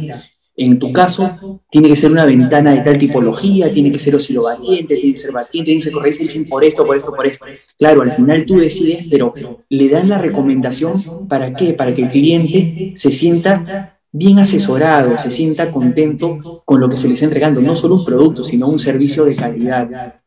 en 0.55 0.77
tu 0.77 0.93
caso, 0.93 1.61
tiene 1.69 1.89
que 1.89 1.95
ser 1.95 2.11
una 2.11 2.25
ventana 2.25 2.75
de 2.75 2.81
tal 2.81 2.97
tipología, 2.97 3.71
tiene 3.71 3.91
que 3.91 3.99
ser 3.99 4.15
oscilobatiente, 4.15 4.95
tiene 4.95 5.13
que 5.13 5.19
ser 5.19 5.31
batiente, 5.31 5.65
tiene 5.65 5.79
que 5.79 5.85
ser 5.85 5.93
correcta, 5.93 6.23
dicen 6.23 6.47
por 6.47 6.63
esto, 6.63 6.85
por 6.85 6.95
esto, 6.95 7.13
por 7.13 7.25
esto. 7.25 7.45
Claro, 7.77 8.01
al 8.03 8.11
final 8.11 8.45
tú 8.45 8.57
decides, 8.57 9.07
pero 9.09 9.33
le 9.69 9.89
dan 9.89 10.09
la 10.09 10.19
recomendación 10.19 11.27
para 11.27 11.53
qué? 11.53 11.73
Para 11.73 11.93
que 11.95 12.03
el 12.03 12.07
cliente 12.07 12.93
se 12.95 13.11
sienta 13.11 13.99
bien 14.11 14.37
asesorado, 14.37 15.17
se 15.17 15.31
sienta 15.31 15.71
contento 15.71 16.61
con 16.65 16.79
lo 16.79 16.87
que 16.87 16.97
se 16.97 17.07
le 17.07 17.15
está 17.15 17.25
entregando, 17.25 17.61
no 17.61 17.75
solo 17.75 17.95
un 17.95 18.05
producto, 18.05 18.43
sino 18.43 18.67
un 18.67 18.77
servicio 18.77 19.25
de 19.25 19.35
calidad 19.35 20.22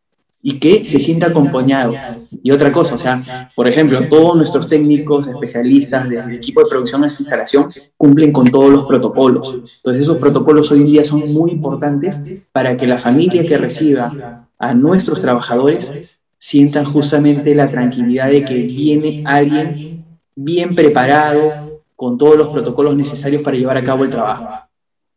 y 0.49 0.61
que 0.61 0.87
se 0.87 1.01
sienta 1.01 1.27
acompañado. 1.27 1.93
Y 2.41 2.53
otra 2.53 2.71
cosa, 2.71 2.95
o 2.95 2.99
sea, 2.99 3.51
por 3.57 3.67
ejemplo, 3.67 4.09
todos 4.09 4.37
nuestros 4.37 4.69
técnicos, 4.69 5.27
especialistas 5.27 6.09
del 6.09 6.37
equipo 6.37 6.63
de 6.63 6.71
producción 6.71 7.03
e 7.03 7.07
instalación 7.07 7.67
cumplen 7.97 8.31
con 8.31 8.47
todos 8.47 8.71
los 8.71 8.87
protocolos. 8.87 9.59
Entonces, 9.79 10.03
esos 10.03 10.19
protocolos 10.19 10.71
hoy 10.71 10.83
en 10.83 10.87
día 10.87 11.05
son 11.05 11.33
muy 11.33 11.51
importantes 11.51 12.49
para 12.53 12.77
que 12.77 12.87
la 12.87 12.97
familia 12.97 13.45
que 13.45 13.59
reciba 13.59 14.47
a 14.57 14.73
nuestros 14.73 15.21
trabajadores 15.21 16.21
sientan 16.39 16.85
justamente 16.85 17.53
la 17.53 17.69
tranquilidad 17.69 18.31
de 18.31 18.45
que 18.45 18.55
viene 18.55 19.25
alguien 19.27 20.05
bien 20.37 20.77
preparado 20.77 21.83
con 21.97 22.17
todos 22.17 22.37
los 22.37 22.49
protocolos 22.51 22.95
necesarios 22.95 23.43
para 23.43 23.57
llevar 23.57 23.79
a 23.79 23.83
cabo 23.83 24.05
el 24.05 24.11
trabajo. 24.11 24.69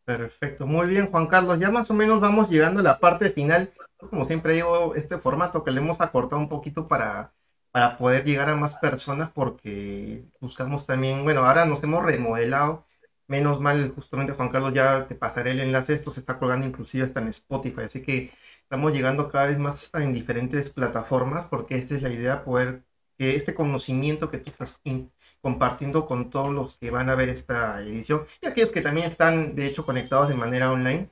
Perfecto, 0.10 0.66
muy 0.66 0.88
bien 0.88 1.12
Juan 1.12 1.28
Carlos, 1.28 1.60
ya 1.60 1.70
más 1.70 1.92
o 1.92 1.94
menos 1.94 2.20
vamos 2.20 2.50
llegando 2.50 2.80
a 2.80 2.84
la 2.84 3.00
parte 3.00 3.30
final. 3.30 3.72
Como 4.10 4.26
siempre 4.26 4.54
digo, 4.54 4.96
este 4.96 5.20
formato 5.20 5.64
que 5.64 5.70
le 5.70 5.82
hemos 5.82 6.02
acortado 6.02 6.42
un 6.42 6.50
poquito 6.50 6.88
para, 6.88 7.32
para 7.70 7.96
poder 7.96 8.26
llegar 8.26 8.50
a 8.50 8.56
más 8.56 8.74
personas 8.74 9.30
porque 9.30 10.26
buscamos 10.40 10.88
también, 10.88 11.24
bueno, 11.24 11.46
ahora 11.46 11.66
nos 11.66 11.84
hemos 11.84 12.04
remodelado, 12.04 12.88
menos 13.28 13.62
mal, 13.62 13.92
justamente 13.94 14.34
Juan 14.34 14.50
Carlos 14.50 14.74
ya 14.74 15.06
te 15.08 15.14
pasaré 15.14 15.52
el 15.52 15.60
enlace, 15.60 15.94
esto 15.94 16.10
se 16.12 16.22
está 16.22 16.40
colgando 16.40 16.66
inclusive 16.66 17.06
hasta 17.06 17.22
en 17.22 17.28
Spotify, 17.28 17.82
así 17.82 18.02
que 18.02 18.32
estamos 18.64 18.92
llegando 18.92 19.30
cada 19.30 19.46
vez 19.46 19.60
más 19.60 19.92
en 19.94 20.12
diferentes 20.12 20.72
plataformas 20.72 21.46
porque 21.52 21.76
esta 21.76 21.94
es 21.94 22.02
la 22.02 22.10
idea, 22.10 22.44
poder 22.44 22.84
que 23.16 23.36
este 23.36 23.54
conocimiento 23.54 24.32
que 24.32 24.40
tú 24.40 24.50
estás 24.50 24.80
compartiendo 25.42 26.06
con 26.06 26.30
todos 26.30 26.54
los 26.54 26.78
que 26.78 26.92
van 26.92 27.10
a 27.10 27.16
ver 27.16 27.30
esta 27.30 27.82
edición 27.82 28.26
y 28.42 28.48
aquellos 28.48 28.72
que 28.72 28.82
también 28.82 29.08
están 29.10 29.56
de 29.56 29.68
hecho 29.68 29.86
conectados 29.86 30.30
de 30.30 30.36
manera 30.36 30.72
online, 30.72 31.10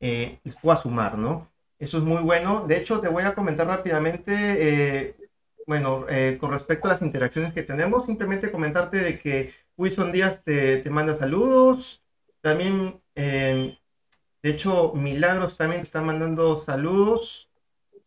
eh, 0.00 0.38
les 0.44 0.56
pueda 0.56 0.76
sumar, 0.78 1.18
¿no? 1.18 1.48
Eso 1.78 1.98
es 1.98 2.04
muy 2.04 2.22
bueno. 2.22 2.66
De 2.68 2.76
hecho, 2.78 3.00
te 3.00 3.08
voy 3.08 3.24
a 3.24 3.34
comentar 3.34 3.66
rápidamente, 3.66 4.32
eh, 4.36 5.16
bueno, 5.66 6.06
eh, 6.08 6.38
con 6.40 6.52
respecto 6.52 6.86
a 6.88 6.92
las 6.92 7.02
interacciones 7.02 7.52
que 7.52 7.62
tenemos, 7.64 8.06
simplemente 8.06 8.52
comentarte 8.52 8.98
de 8.98 9.18
que 9.18 9.52
Wilson 9.76 10.12
Díaz 10.12 10.42
te, 10.44 10.78
te 10.78 10.90
manda 10.90 11.18
saludos. 11.18 12.04
También, 12.40 13.00
eh, 13.16 13.78
de 14.42 14.50
hecho, 14.50 14.92
Milagros 14.94 15.56
también 15.56 15.82
te 15.82 15.86
está 15.86 16.02
mandando 16.02 16.60
saludos. 16.62 17.50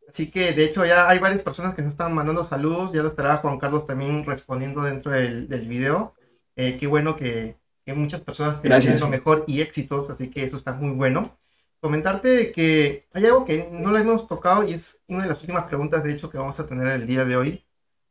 Así 0.08 0.30
que, 0.32 0.54
de 0.54 0.66
hecho, 0.66 0.86
ya 0.86 1.10
hay 1.10 1.20
varias 1.20 1.42
personas 1.42 1.76
que 1.76 1.82
se 1.82 1.88
están 1.88 2.14
mandando 2.14 2.48
saludos. 2.48 2.92
Ya 2.94 3.02
lo 3.02 3.10
estará 3.10 3.38
Juan 3.38 3.60
Carlos 3.60 3.88
también 3.88 4.26
respondiendo 4.26 4.82
dentro 4.84 5.12
del, 5.12 5.48
del 5.48 5.68
video. 5.68 6.14
qué 6.56 6.88
bueno 6.88 7.16
que, 7.16 7.58
que 7.86 7.94
muchas 7.94 8.22
personas 8.22 8.64
están 8.64 9.00
lo 9.00 9.10
mejor 9.10 9.44
y 9.48 9.62
éxitos, 9.62 10.10
así 10.10 10.30
que 10.30 10.44
eso 10.44 10.58
está 10.58 10.74
muy 10.74 10.92
bueno 10.92 11.38
comentarte 11.86 12.52
que 12.52 13.08
hay 13.14 13.26
algo 13.26 13.46
que 13.46 13.70
no 13.72 13.92
le 13.92 14.00
hemos 14.00 14.28
tocado 14.28 14.64
y 14.68 14.74
es 14.74 15.00
una 15.08 15.22
de 15.22 15.30
las 15.30 15.40
últimas 15.42 15.66
preguntas, 15.66 16.04
de 16.04 16.14
hecho, 16.14 16.32
que 16.32 16.40
vamos 16.40 16.60
a 16.60 16.66
tener 16.66 16.88
el 16.88 17.06
día 17.06 17.26
de 17.26 17.38
hoy, 17.38 17.64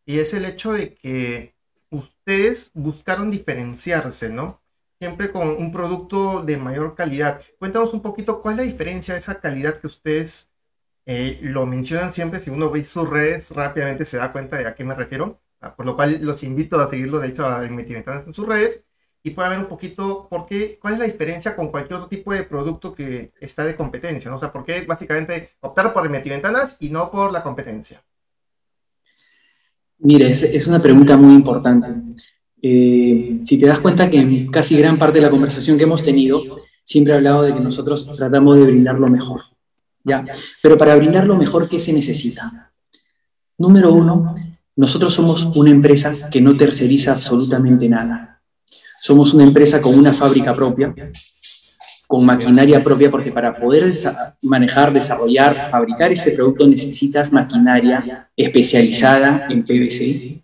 y 0.07 0.20
es 0.20 0.33
el 0.33 0.44
hecho 0.44 0.72
de 0.74 0.94
que 0.94 1.57
ustedes 1.90 2.70
buscaron 2.72 3.33
diferenciarse, 3.33 4.28
¿no? 4.30 4.62
Siempre 5.00 5.33
con 5.33 5.48
un 5.48 5.72
producto 5.72 6.40
de 6.42 6.57
mayor 6.57 6.94
calidad. 6.94 7.42
Cuéntanos 7.59 7.92
un 7.92 8.00
poquito 8.00 8.40
cuál 8.42 8.54
es 8.54 8.59
la 8.59 8.72
diferencia 8.72 9.14
de 9.14 9.18
esa 9.18 9.40
calidad 9.40 9.76
que 9.76 9.88
ustedes 9.88 10.52
eh, 11.06 11.38
lo 11.42 11.66
mencionan 11.66 12.12
siempre. 12.12 12.40
Si 12.40 12.50
uno 12.50 12.70
ve 12.70 12.84
sus 12.84 13.08
redes, 13.08 13.50
rápidamente 13.50 14.04
se 14.04 14.16
da 14.16 14.32
cuenta 14.32 14.56
de 14.56 14.66
a 14.66 14.74
qué 14.74 14.84
me 14.84 14.94
refiero. 14.94 15.40
Ah, 15.60 15.74
por 15.74 15.86
lo 15.86 15.96
cual 15.96 16.18
los 16.22 16.42
invito 16.42 16.78
a 16.78 16.90
seguirlo, 16.90 17.20
de 17.20 17.28
hecho, 17.28 17.46
a 17.46 17.64
Investigando 17.64 18.24
en 18.26 18.34
sus 18.34 18.46
redes 18.46 18.84
y 19.26 19.30
pueda 19.30 19.48
ver 19.48 19.58
un 19.58 19.66
poquito 19.66 20.28
por 20.28 20.46
qué, 20.46 20.78
cuál 20.78 20.94
es 20.94 20.98
la 21.00 21.06
diferencia 21.06 21.56
con 21.56 21.68
cualquier 21.68 21.96
otro 21.96 22.08
tipo 22.08 22.34
de 22.34 22.42
producto 22.42 22.94
que 22.94 23.32
está 23.40 23.64
de 23.64 23.74
competencia, 23.74 24.30
¿no? 24.30 24.36
O 24.36 24.40
sea, 24.40 24.52
por 24.52 24.64
qué 24.64 24.82
básicamente 24.82 25.48
optar 25.60 25.94
por 25.94 26.04
el 26.04 26.10
metiventanas 26.10 26.76
y 26.78 26.90
no 26.90 27.10
por 27.10 27.32
la 27.32 27.42
competencia. 27.42 28.04
Mire, 29.98 30.28
es, 30.28 30.66
una 30.66 30.78
pregunta 30.78 31.16
muy 31.16 31.34
importante. 31.34 31.88
Eh, 32.60 33.40
si 33.44 33.58
te 33.58 33.64
das 33.64 33.80
cuenta 33.80 34.10
que 34.10 34.18
en 34.18 34.50
casi 34.50 34.76
gran 34.76 34.98
parte 34.98 35.18
de 35.18 35.24
la 35.24 35.30
conversación 35.30 35.78
que 35.78 35.84
hemos 35.84 36.02
tenido, 36.02 36.42
siempre 36.82 37.14
he 37.14 37.16
hablado 37.16 37.42
de 37.42 37.54
que 37.54 37.60
nosotros 37.60 38.10
tratamos 38.14 38.58
de 38.58 38.64
brindar 38.64 38.96
lo 38.96 39.08
mejor. 39.08 39.40
Pero 40.62 40.78
para 40.78 40.96
brindar 40.96 41.26
lo 41.26 41.36
mejor, 41.36 41.68
¿qué 41.68 41.80
se 41.80 41.92
necesita? 41.92 42.72
Número 43.58 43.92
uno, 43.92 44.34
nosotros 44.76 45.14
somos 45.14 45.46
una 45.56 45.70
empresa 45.70 46.28
que 46.30 46.40
no 46.40 46.56
terceriza 46.56 47.12
absolutamente 47.12 47.88
nada. 47.88 48.42
Somos 49.00 49.34
una 49.34 49.44
empresa 49.44 49.80
con 49.80 49.98
una 49.98 50.12
fábrica 50.12 50.54
propia, 50.54 50.94
con 52.06 52.24
maquinaria 52.24 52.82
propia, 52.84 53.10
porque 53.10 53.32
para 53.32 53.56
poder 53.56 53.92
manejar, 54.42 54.92
desarrollar, 54.92 55.68
fabricar 55.70 56.12
ese 56.12 56.32
producto 56.32 56.66
necesitas 56.66 57.32
maquinaria 57.32 58.28
especializada 58.36 59.46
en 59.48 59.64
PVC. 59.64 60.40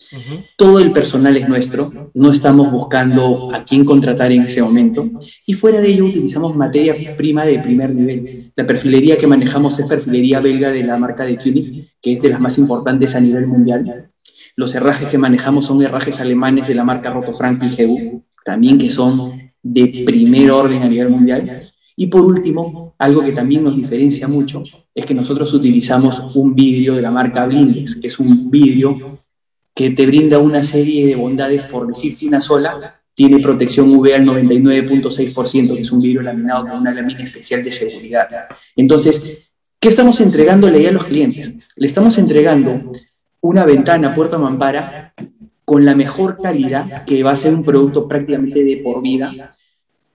Todo 0.57 0.79
el 0.79 0.91
personal 0.93 1.37
es 1.37 1.49
nuestro, 1.49 2.11
no 2.15 2.33
estamos 2.33 2.71
buscando 2.73 3.53
a 3.53 3.65
quién 3.65 3.85
contratar 3.85 4.33
en 4.33 4.43
ese 4.43 4.63
momento. 4.63 5.09
Y 5.47 5.55
fuera 5.55 5.81
de 5.81 5.89
ello 5.89 6.07
utilizamos 6.07 6.57
materia 6.57 7.17
prima 7.17 7.45
de 7.45 7.59
primer 7.59 7.95
nivel. 7.95 8.53
La 8.57 8.67
perfilería 8.67 9.17
que 9.17 9.27
manejamos 9.27 9.79
es 9.79 9.87
perfilería 9.87 10.41
belga 10.41 10.71
de 10.71 10.83
la 10.83 10.97
marca 10.97 11.25
de 11.25 11.37
Tunic, 11.37 11.89
que 12.01 12.15
es 12.15 12.23
de 12.23 12.31
las 12.31 12.41
más 12.41 12.57
importantes 12.59 13.15
a 13.15 13.21
nivel 13.21 13.47
mundial. 13.47 14.11
Los 14.57 14.75
herrajes 14.75 15.09
que 15.09 15.19
manejamos 15.19 15.67
son 15.67 15.83
herrajes 15.83 16.21
alemanes 16.21 16.69
de 16.69 16.75
la 16.75 16.85
marca 16.85 17.11
Roto 17.11 17.33
Frank 17.33 17.63
y 17.63 17.85
GU 17.85 18.25
también 18.45 18.79
que 18.79 18.91
son 18.91 19.50
de 19.63 20.03
primer 20.05 20.51
orden 20.51 20.83
a 20.83 20.89
nivel 20.89 21.11
mundial. 21.11 21.61
Y 21.97 22.07
por 22.07 22.23
último, 22.23 22.95
algo 22.99 23.23
que 23.23 23.33
también 23.33 23.65
nos 23.65 23.77
diferencia 23.77 24.27
mucho 24.27 24.63
es 24.95 25.05
que 25.05 25.15
nosotros 25.15 25.53
utilizamos 25.53 26.35
un 26.35 26.55
vidrio 26.55 26.95
de 26.95 27.03
la 27.03 27.11
marca 27.11 27.45
Blindex, 27.47 27.97
que 27.97 28.07
es 28.09 28.19
un 28.19 28.51
vidrio 28.51 29.21
que 29.75 29.91
te 29.91 30.07
brinda 30.07 30.39
una 30.39 30.63
serie 30.63 31.07
de 31.07 31.17
bondades, 31.17 31.63
por 31.65 31.87
decirte 31.87 32.27
una 32.27 32.41
sola, 32.41 33.01
tiene 33.15 33.39
protección 33.41 33.95
UV 33.95 34.15
al 34.15 34.25
99.6%, 34.25 35.75
que 35.75 35.81
es 35.83 35.93
un 35.93 36.01
vidrio 36.01 36.23
laminado 36.23 36.67
con 36.67 36.81
una 36.81 36.93
lámina 36.93 37.23
especial 37.23 37.63
de 37.63 37.73
seguridad. 37.73 38.29
Entonces, 38.77 39.51
¿qué 39.79 39.89
estamos 39.89 40.21
entregándole 40.21 40.89
a 40.89 40.93
los 40.93 41.05
clientes? 41.05 41.55
Le 41.77 41.87
estamos 41.87 42.17
entregando 42.19 42.93
una 43.43 43.65
ventana 43.65 44.15
puerta 44.15 44.39
mampara 44.39 45.13
con 45.71 45.85
la 45.85 45.95
mejor 45.95 46.41
calidad, 46.43 47.05
que 47.05 47.23
va 47.23 47.31
a 47.31 47.37
ser 47.37 47.55
un 47.55 47.63
producto 47.63 48.09
prácticamente 48.09 48.65
de 48.65 48.79
por 48.79 49.01
vida, 49.01 49.53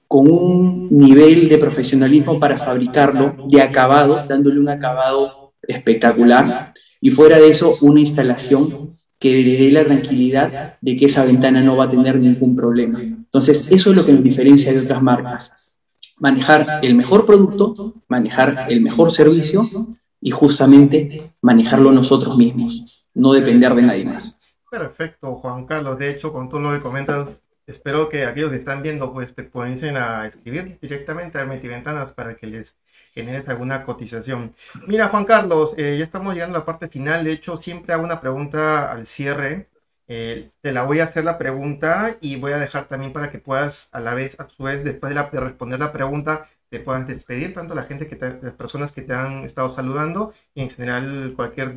con 0.06 0.30
un 0.30 0.90
nivel 0.92 1.48
de 1.48 1.58
profesionalismo 1.58 2.42
para 2.42 2.58
fabricarlo 2.58 3.38
de 3.48 3.62
acabado, 3.62 4.26
dándole 4.28 4.60
un 4.60 4.68
acabado 4.68 5.54
espectacular, 5.62 6.74
y 7.00 7.10
fuera 7.10 7.38
de 7.38 7.48
eso, 7.48 7.74
una 7.80 8.02
instalación 8.02 8.98
que 9.18 9.32
le 9.32 9.58
dé 9.58 9.72
la 9.72 9.86
tranquilidad 9.86 10.78
de 10.82 10.98
que 10.98 11.06
esa 11.06 11.24
ventana 11.24 11.62
no 11.62 11.78
va 11.78 11.86
a 11.86 11.90
tener 11.90 12.20
ningún 12.20 12.54
problema. 12.54 13.00
Entonces, 13.02 13.72
eso 13.72 13.92
es 13.92 13.96
lo 13.96 14.06
que 14.06 14.12
nos 14.12 14.24
diferencia 14.24 14.74
de 14.74 14.82
otras 14.82 15.02
marcas. 15.02 15.54
Manejar 16.20 16.82
el 16.82 16.96
mejor 16.96 17.26
producto, 17.26 17.94
manejar 18.10 18.66
el 18.68 18.82
mejor 18.82 19.10
servicio 19.10 19.66
y 20.20 20.32
justamente 20.32 21.32
manejarlo 21.42 21.94
nosotros 21.94 22.36
mismos, 22.36 23.06
no 23.14 23.32
depender 23.32 23.74
de 23.74 23.84
nadie 23.84 24.04
más. 24.04 24.42
Perfecto, 24.70 25.36
Juan 25.36 25.66
Carlos. 25.66 25.98
De 25.98 26.10
hecho, 26.10 26.34
con 26.34 26.50
todo 26.50 26.60
lo 26.60 26.72
que 26.74 26.82
comentas, 26.82 27.42
espero 27.68 28.10
que 28.10 28.26
aquellos 28.26 28.52
que 28.52 28.58
están 28.58 28.82
viendo 28.84 29.14
pues 29.14 29.34
te 29.34 29.44
pueden 29.44 29.98
a 29.98 30.28
escribir 30.28 30.80
directamente 30.82 31.38
a 31.40 31.46
Ventanas 31.46 32.12
para 32.12 32.36
que 32.36 32.48
les 32.48 32.76
generes 33.14 33.48
alguna 33.48 33.86
cotización. 33.86 34.54
Mira, 34.88 35.08
Juan 35.10 35.26
Carlos, 35.26 35.72
eh, 35.78 35.96
ya 35.98 36.04
estamos 36.04 36.34
llegando 36.34 36.58
a 36.58 36.60
la 36.60 36.66
parte 36.66 36.90
final. 36.90 37.24
De 37.24 37.32
hecho, 37.32 37.58
siempre 37.58 37.94
hago 37.94 38.04
una 38.04 38.22
pregunta 38.22 38.92
al 38.92 39.06
cierre. 39.06 39.70
Eh, 40.08 40.52
te 40.62 40.72
la 40.72 40.84
voy 40.84 41.00
a 41.00 41.06
hacer 41.06 41.26
la 41.26 41.38
pregunta 41.38 42.18
y 42.22 42.36
voy 42.36 42.52
a 42.52 42.60
dejar 42.60 42.88
también 42.88 43.12
para 43.14 43.30
que 43.32 43.40
puedas 43.40 43.90
a 43.92 44.00
la 44.00 44.14
vez, 44.14 44.40
a 44.40 44.48
su 44.50 44.64
vez, 44.64 44.84
después 44.84 45.16
de, 45.16 45.40
responder 45.40 45.80
la 45.80 45.92
pregunta, 45.92 46.48
te 46.70 46.80
puedas 46.80 47.08
despedir, 47.08 47.54
tanto 47.56 47.74
la 47.74 47.86
gente 47.86 48.08
que 48.08 48.16
las 48.18 48.54
personas 48.54 48.92
que 48.92 49.02
te 49.02 49.14
han 49.14 49.46
estado 49.46 49.74
saludando 49.74 50.32
y 50.54 50.62
en 50.62 50.70
general 50.70 51.34
cualquier 51.36 51.76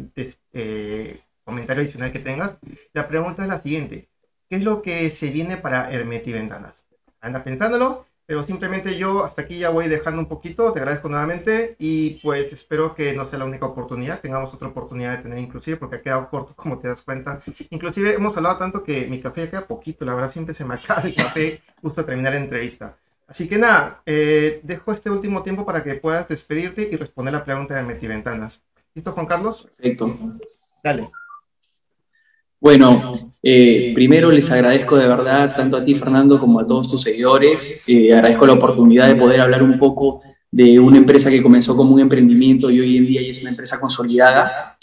eh, 0.52 1.22
comentario 1.48 1.82
adicional 1.82 2.12
que 2.12 2.18
tengas. 2.20 2.58
La 2.92 3.08
pregunta 3.08 3.42
es 3.42 3.48
la 3.48 3.58
siguiente. 3.58 4.08
¿Qué 4.48 4.56
es 4.56 4.64
lo 4.64 4.82
que 4.82 5.10
se 5.10 5.30
viene 5.30 5.56
para 5.56 5.90
Hermeti 5.90 6.32
Ventanas? 6.32 6.84
Anda 7.20 7.42
pensándolo 7.42 8.06
pero 8.28 8.42
simplemente 8.42 8.98
yo 8.98 9.24
hasta 9.24 9.40
aquí 9.40 9.58
ya 9.58 9.70
voy 9.70 9.88
dejando 9.88 10.20
un 10.20 10.28
poquito, 10.28 10.70
te 10.70 10.80
agradezco 10.80 11.08
nuevamente 11.08 11.76
y 11.78 12.20
pues 12.22 12.52
espero 12.52 12.94
que 12.94 13.14
no 13.14 13.24
sea 13.24 13.38
la 13.38 13.46
única 13.46 13.64
oportunidad, 13.64 14.20
tengamos 14.20 14.52
otra 14.52 14.68
oportunidad 14.68 15.16
de 15.16 15.22
tener 15.22 15.38
inclusive 15.38 15.78
porque 15.78 15.96
ha 15.96 16.02
quedado 16.02 16.28
corto 16.28 16.54
como 16.54 16.78
te 16.78 16.88
das 16.88 17.00
cuenta. 17.00 17.40
Inclusive 17.70 18.12
hemos 18.12 18.36
hablado 18.36 18.58
tanto 18.58 18.84
que 18.84 19.06
mi 19.06 19.18
café 19.18 19.44
ya 19.44 19.50
queda 19.50 19.66
poquito, 19.66 20.04
la 20.04 20.12
verdad 20.12 20.30
siempre 20.30 20.52
se 20.52 20.66
me 20.66 20.74
acaba 20.74 21.00
el 21.08 21.14
café 21.14 21.62
justo 21.80 22.02
a 22.02 22.04
terminar 22.04 22.34
la 22.34 22.40
entrevista. 22.40 22.98
Así 23.26 23.48
que 23.48 23.56
nada, 23.56 24.02
eh, 24.04 24.60
dejo 24.62 24.92
este 24.92 25.08
último 25.08 25.42
tiempo 25.42 25.64
para 25.64 25.82
que 25.82 25.94
puedas 25.94 26.28
despedirte 26.28 26.86
y 26.92 26.96
responder 26.96 27.32
la 27.32 27.46
pregunta 27.46 27.76
de 27.76 27.82
Metiventanas. 27.82 28.62
¿Listo, 28.92 29.12
Juan 29.12 29.24
Carlos? 29.24 29.62
Perfecto. 29.62 30.14
Dale. 30.84 31.10
Bueno, 32.60 33.12
eh, 33.40 33.92
primero 33.94 34.32
les 34.32 34.50
agradezco 34.50 34.96
de 34.96 35.06
verdad 35.06 35.54
tanto 35.56 35.76
a 35.76 35.84
ti, 35.84 35.94
Fernando, 35.94 36.40
como 36.40 36.58
a 36.58 36.66
todos 36.66 36.88
tus 36.88 37.02
seguidores. 37.02 37.84
Eh, 37.88 38.12
agradezco 38.12 38.46
la 38.46 38.54
oportunidad 38.54 39.06
de 39.06 39.14
poder 39.14 39.40
hablar 39.40 39.62
un 39.62 39.78
poco 39.78 40.20
de 40.50 40.80
una 40.80 40.98
empresa 40.98 41.30
que 41.30 41.42
comenzó 41.42 41.76
como 41.76 41.94
un 41.94 42.00
emprendimiento 42.00 42.70
y 42.70 42.80
hoy 42.80 42.96
en 42.96 43.06
día 43.06 43.20
es 43.20 43.40
una 43.40 43.50
empresa 43.50 43.78
consolidada. 43.78 44.76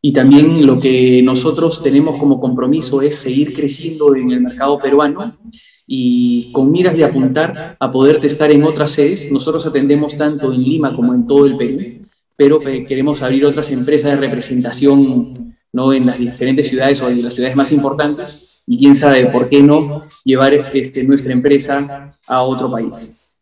Y 0.00 0.12
también 0.12 0.64
lo 0.64 0.78
que 0.78 1.20
nosotros 1.22 1.82
tenemos 1.82 2.16
como 2.18 2.38
compromiso 2.38 3.02
es 3.02 3.16
seguir 3.18 3.52
creciendo 3.52 4.14
en 4.14 4.30
el 4.30 4.40
mercado 4.40 4.78
peruano 4.78 5.36
y 5.84 6.52
con 6.52 6.70
miras 6.70 6.96
de 6.96 7.04
apuntar 7.04 7.76
a 7.80 7.90
poder 7.90 8.24
estar 8.24 8.52
en 8.52 8.62
otras 8.62 8.92
sedes. 8.92 9.32
Nosotros 9.32 9.66
atendemos 9.66 10.16
tanto 10.16 10.52
en 10.52 10.62
Lima 10.62 10.94
como 10.94 11.12
en 11.12 11.26
todo 11.26 11.46
el 11.46 11.56
Perú, 11.56 12.06
pero 12.36 12.60
queremos 12.60 13.20
abrir 13.22 13.44
otras 13.46 13.72
empresas 13.72 14.12
de 14.12 14.16
representación 14.16 15.45
¿no? 15.76 15.92
en 15.92 16.06
las 16.06 16.18
diferentes 16.18 16.68
ciudades 16.68 17.02
o 17.02 17.10
en 17.10 17.22
las 17.22 17.34
ciudades 17.34 17.54
más 17.54 17.70
importantes 17.70 18.62
y 18.66 18.78
quién 18.78 18.96
sabe 18.96 19.26
por 19.26 19.50
qué 19.50 19.62
no 19.62 19.78
llevar 20.24 20.54
este, 20.74 21.04
nuestra 21.04 21.34
empresa 21.34 22.08
a 22.26 22.42
otro 22.42 22.70
país. 22.70 23.34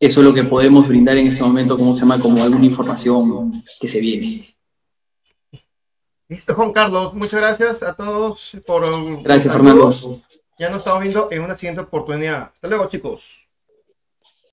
Eso 0.00 0.20
es 0.20 0.26
lo 0.26 0.34
que 0.34 0.42
podemos 0.42 0.88
brindar 0.88 1.16
en 1.16 1.28
este 1.28 1.42
momento, 1.44 1.78
como 1.78 1.94
se 1.94 2.00
llama, 2.00 2.18
como 2.18 2.42
alguna 2.42 2.64
información 2.64 3.52
que 3.80 3.86
se 3.86 4.00
viene. 4.00 4.44
Listo, 6.28 6.52
Juan 6.54 6.72
Carlos. 6.72 7.14
Muchas 7.14 7.40
gracias 7.40 7.82
a 7.84 7.94
todos 7.94 8.56
por... 8.66 9.22
Gracias, 9.22 9.52
Fernando. 9.52 10.20
Ya 10.58 10.70
nos 10.70 10.78
estamos 10.78 11.00
viendo 11.00 11.28
en 11.30 11.42
una 11.42 11.56
siguiente 11.56 11.82
oportunidad. 11.82 12.50
Hasta 12.52 12.66
luego, 12.66 12.88
chicos. 12.88 13.37